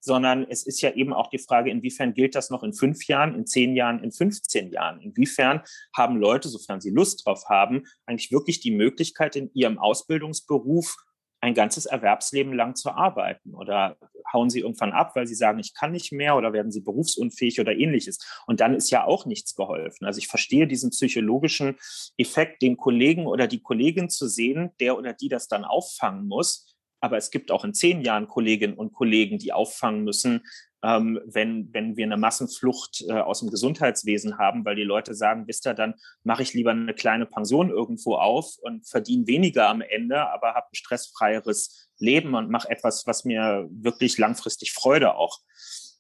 [0.00, 3.34] sondern es ist ja eben auch die Frage, inwiefern gilt das noch in fünf Jahren,
[3.34, 5.00] in zehn Jahren, in 15 Jahren?
[5.00, 5.62] Inwiefern
[5.94, 10.96] haben Leute, sofern sie Lust drauf haben, eigentlich wirklich die Möglichkeit, in ihrem Ausbildungsberuf
[11.42, 13.96] ein ganzes Erwerbsleben lang zu arbeiten oder
[14.32, 17.60] hauen sie irgendwann ab, weil sie sagen, ich kann nicht mehr oder werden sie berufsunfähig
[17.60, 18.18] oder ähnliches.
[18.46, 20.06] Und dann ist ja auch nichts geholfen.
[20.06, 21.76] Also ich verstehe diesen psychologischen
[22.16, 26.74] Effekt, den Kollegen oder die Kollegin zu sehen, der oder die das dann auffangen muss.
[27.00, 30.42] Aber es gibt auch in zehn Jahren Kolleginnen und Kollegen, die auffangen müssen,
[30.82, 35.46] ähm, wenn, wenn wir eine Massenflucht äh, aus dem Gesundheitswesen haben, weil die Leute sagen,
[35.46, 39.82] wisst ihr, dann mache ich lieber eine kleine Pension irgendwo auf und verdiene weniger am
[39.82, 45.38] Ende, aber habe ein stressfreieres Leben und mache etwas, was mir wirklich langfristig Freude auch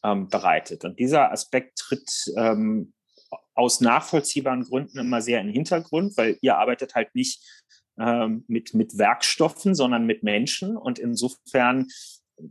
[0.02, 0.84] ähm, bereitet.
[0.84, 2.92] Und dieser Aspekt tritt ähm,
[3.54, 7.44] aus nachvollziehbaren Gründen immer sehr in den Hintergrund, weil ihr arbeitet halt nicht
[7.98, 10.76] ähm, mit, mit Werkstoffen, sondern mit Menschen.
[10.76, 11.86] Und insofern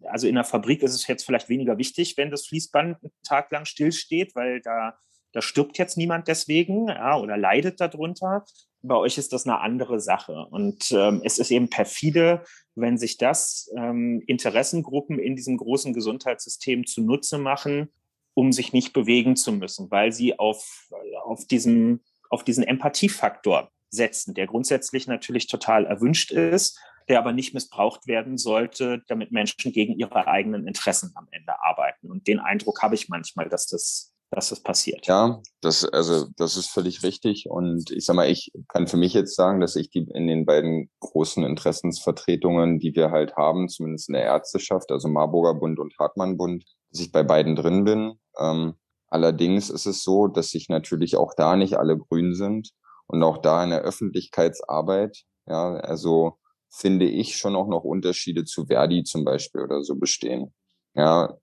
[0.04, 3.52] also in der Fabrik ist es jetzt vielleicht weniger wichtig, wenn das Fließband einen Tag
[3.52, 4.98] lang stillsteht, weil da,
[5.34, 8.46] da stirbt jetzt niemand deswegen ja, oder leidet darunter.
[8.82, 10.48] Bei euch ist das eine andere Sache.
[10.50, 12.44] Und ähm, es ist eben perfide,
[12.76, 17.90] wenn sich das ähm, Interessengruppen in diesem großen Gesundheitssystem zunutze machen,
[18.34, 20.90] um sich nicht bewegen zu müssen, weil sie auf,
[21.24, 26.80] auf, diesem, auf diesen Empathiefaktor setzen, der grundsätzlich natürlich total erwünscht ist,
[27.10, 32.12] der aber nicht missbraucht werden sollte, damit Menschen gegen ihre eigenen Interessen am Ende arbeiten.
[32.12, 35.08] Und den Eindruck habe ich manchmal, dass das dass das passiert.
[35.08, 37.48] Ja, das, also, das ist völlig richtig.
[37.50, 40.46] Und ich sag mal, ich kann für mich jetzt sagen, dass ich die in den
[40.46, 45.98] beiden großen Interessensvertretungen, die wir halt haben, zumindest in der Ärzteschaft, also Marburger Bund und
[45.98, 48.20] Hartmann Bund, dass ich bei beiden drin bin.
[48.40, 48.76] Ähm,
[49.08, 52.70] allerdings ist es so, dass sich natürlich auch da nicht alle grün sind
[53.08, 56.38] und auch da in der Öffentlichkeitsarbeit, ja, also
[56.70, 60.54] finde ich, schon auch noch Unterschiede zu Verdi zum Beispiel oder so bestehen.
[60.96, 61.38] Ja,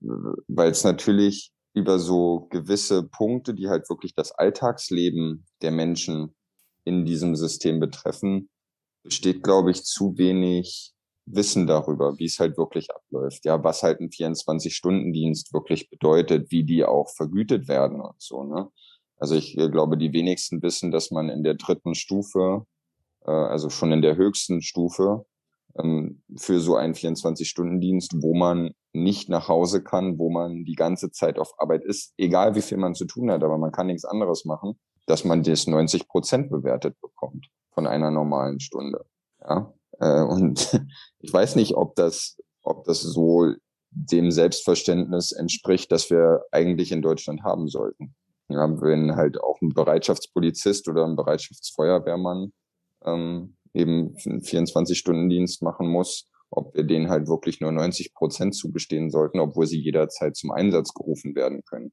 [0.47, 6.35] weil es natürlich über so gewisse Punkte, die halt wirklich das Alltagsleben der Menschen
[6.85, 8.49] in diesem System betreffen,
[9.03, 10.93] besteht, glaube ich, zu wenig
[11.25, 13.45] Wissen darüber, wie es halt wirklich abläuft.
[13.45, 18.69] Ja, was halt ein 24-Stunden-Dienst wirklich bedeutet, wie die auch vergütet werden und so, ne?
[19.19, 22.65] Also ich äh, glaube, die wenigsten wissen, dass man in der dritten Stufe
[23.27, 25.25] äh, also schon in der höchsten Stufe
[25.77, 31.11] ähm, für so einen 24-Stunden-Dienst, wo man nicht nach Hause kann, wo man die ganze
[31.11, 34.05] Zeit auf Arbeit ist, egal wie viel man zu tun hat, aber man kann nichts
[34.05, 39.05] anderes machen, dass man das 90 Prozent bewertet bekommt von einer normalen Stunde.
[39.41, 40.81] Ja, äh, und
[41.19, 43.53] ich weiß nicht, ob das, ob das so
[43.91, 48.15] dem Selbstverständnis entspricht, das wir eigentlich in Deutschland haben sollten.
[48.49, 52.53] Ja, wenn halt auch ein Bereitschaftspolizist oder ein Bereitschaftsfeuerwehrmann
[53.07, 59.09] ähm, eben einen 24-Stunden-Dienst machen muss, ob wir denen halt wirklich nur 90 Prozent zugestehen
[59.09, 61.91] sollten, obwohl sie jederzeit zum Einsatz gerufen werden können.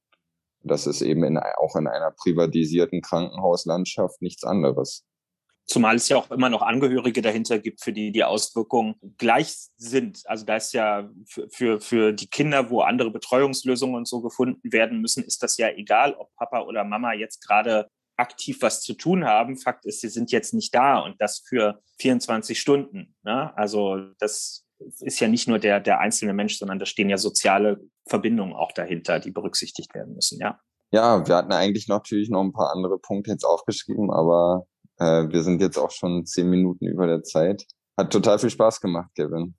[0.62, 5.04] Das ist eben in, auch in einer privatisierten Krankenhauslandschaft nichts anderes.
[5.66, 10.20] Zumal es ja auch immer noch Angehörige dahinter gibt, für die die Auswirkungen gleich sind.
[10.26, 11.10] Also da ist ja
[11.50, 15.70] für, für die Kinder, wo andere Betreuungslösungen und so gefunden werden müssen, ist das ja
[15.70, 19.56] egal, ob Papa oder Mama jetzt gerade aktiv was zu tun haben.
[19.56, 23.14] Fakt ist, sie sind jetzt nicht da und das für 24 Stunden.
[23.22, 23.56] Ne?
[23.56, 24.64] Also das
[25.00, 28.72] ist ja nicht nur der, der einzelne Mensch, sondern da stehen ja soziale Verbindungen auch
[28.72, 30.58] dahinter, die berücksichtigt werden müssen, ja.
[30.90, 34.66] Ja, wir hatten eigentlich natürlich noch ein paar andere Punkte jetzt aufgeschrieben, aber
[34.98, 37.66] äh, wir sind jetzt auch schon zehn Minuten über der Zeit.
[37.98, 39.56] Hat total viel Spaß gemacht, Kevin.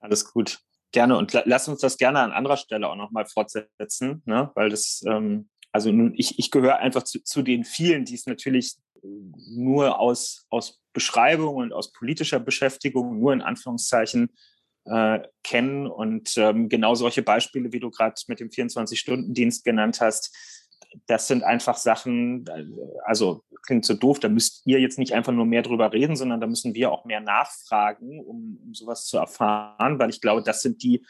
[0.00, 0.60] Alles gut.
[0.92, 4.50] Gerne und lass uns das gerne an anderer Stelle auch nochmal fortsetzen, ne?
[4.54, 8.76] weil das ähm, also ich, ich gehöre einfach zu, zu den vielen, die es natürlich
[9.02, 14.30] nur aus, aus Beschreibung und aus politischer Beschäftigung, nur in Anführungszeichen,
[14.84, 15.86] äh, kennen.
[15.86, 20.36] Und ähm, genau solche Beispiele, wie du gerade mit dem 24-Stunden-Dienst genannt hast,
[21.06, 22.44] das sind einfach Sachen,
[23.04, 26.40] also klingt so doof, da müsst ihr jetzt nicht einfach nur mehr drüber reden, sondern
[26.40, 30.60] da müssen wir auch mehr nachfragen, um, um sowas zu erfahren, weil ich glaube, das
[30.60, 31.02] sind die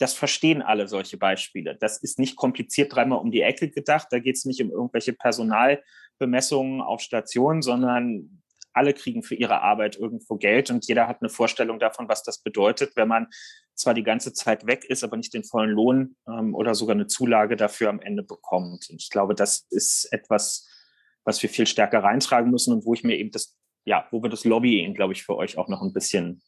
[0.00, 1.76] das verstehen alle solche Beispiele.
[1.76, 4.08] Das ist nicht kompliziert dreimal um die Ecke gedacht.
[4.10, 8.42] Da geht es nicht um irgendwelche Personalbemessungen auf Stationen, sondern
[8.72, 12.38] alle kriegen für ihre Arbeit irgendwo Geld und jeder hat eine Vorstellung davon, was das
[12.38, 13.26] bedeutet, wenn man
[13.74, 17.06] zwar die ganze Zeit weg ist, aber nicht den vollen Lohn ähm, oder sogar eine
[17.06, 18.88] Zulage dafür am Ende bekommt.
[18.88, 20.68] Und ich glaube, das ist etwas,
[21.24, 24.30] was wir viel stärker reintragen müssen und wo ich mir eben das, ja, wo wir
[24.30, 26.42] das Lobbying, glaube ich, für euch auch noch ein bisschen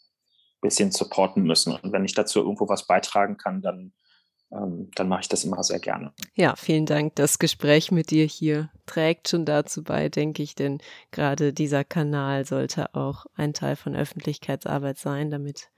[0.63, 1.75] bisschen supporten müssen.
[1.75, 3.93] Und wenn ich dazu irgendwo was beitragen kann, dann,
[4.51, 6.15] ähm, dann mache ich das immer sehr gerne.
[6.35, 7.17] Ja, vielen Dank.
[7.17, 10.79] Das Gespräch mit dir hier trägt schon dazu bei, denke ich, denn
[11.11, 15.69] gerade dieser Kanal sollte auch ein Teil von Öffentlichkeitsarbeit sein, damit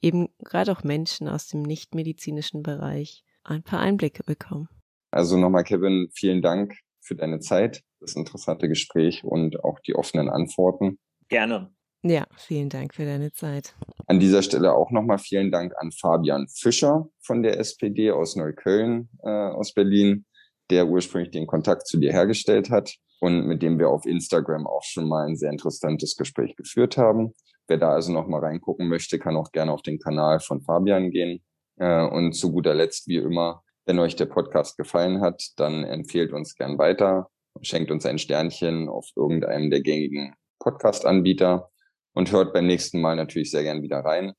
[0.00, 4.68] eben gerade auch Menschen aus dem nichtmedizinischen Bereich ein paar Einblicke bekommen.
[5.10, 10.28] Also nochmal, Kevin, vielen Dank für deine Zeit, das interessante Gespräch und auch die offenen
[10.28, 10.98] Antworten.
[11.28, 11.75] Gerne.
[12.08, 13.74] Ja, vielen Dank für deine Zeit.
[14.06, 19.08] An dieser Stelle auch nochmal vielen Dank an Fabian Fischer von der SPD aus Neukölln,
[19.24, 20.24] äh, aus Berlin,
[20.70, 24.84] der ursprünglich den Kontakt zu dir hergestellt hat und mit dem wir auf Instagram auch
[24.84, 27.34] schon mal ein sehr interessantes Gespräch geführt haben.
[27.66, 31.42] Wer da also nochmal reingucken möchte, kann auch gerne auf den Kanal von Fabian gehen.
[31.76, 36.32] Äh, und zu guter Letzt, wie immer, wenn euch der Podcast gefallen hat, dann empfehlt
[36.32, 37.30] uns gern weiter,
[37.62, 41.68] schenkt uns ein Sternchen auf irgendeinem der gängigen Podcast-Anbieter
[42.16, 44.32] und hört beim nächsten Mal natürlich sehr gern wieder rein.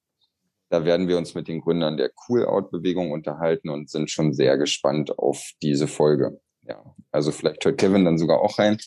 [0.70, 5.18] Da werden wir uns mit den Gründern der Cool-Out-Bewegung unterhalten und sind schon sehr gespannt
[5.18, 6.42] auf diese Folge.
[6.64, 8.80] Ja, also vielleicht hört Kevin dann sogar auch rein.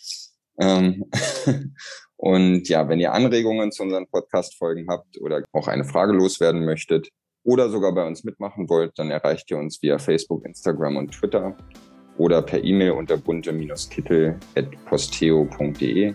[0.58, 1.04] Ähm
[2.16, 7.10] und ja, wenn ihr Anregungen zu unseren Podcast-Folgen habt oder auch eine Frage loswerden möchtet
[7.44, 11.56] oder sogar bei uns mitmachen wollt, dann erreicht ihr uns via Facebook, Instagram und Twitter
[12.18, 16.14] oder per E-Mail unter bunte-kittel.posteo.de.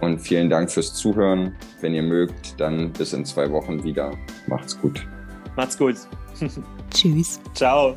[0.00, 1.54] Und vielen Dank fürs Zuhören.
[1.80, 4.16] Wenn ihr mögt, dann bis in zwei Wochen wieder.
[4.46, 5.06] Macht's gut.
[5.56, 5.96] Macht's gut.
[6.94, 7.40] Tschüss.
[7.54, 7.96] Ciao.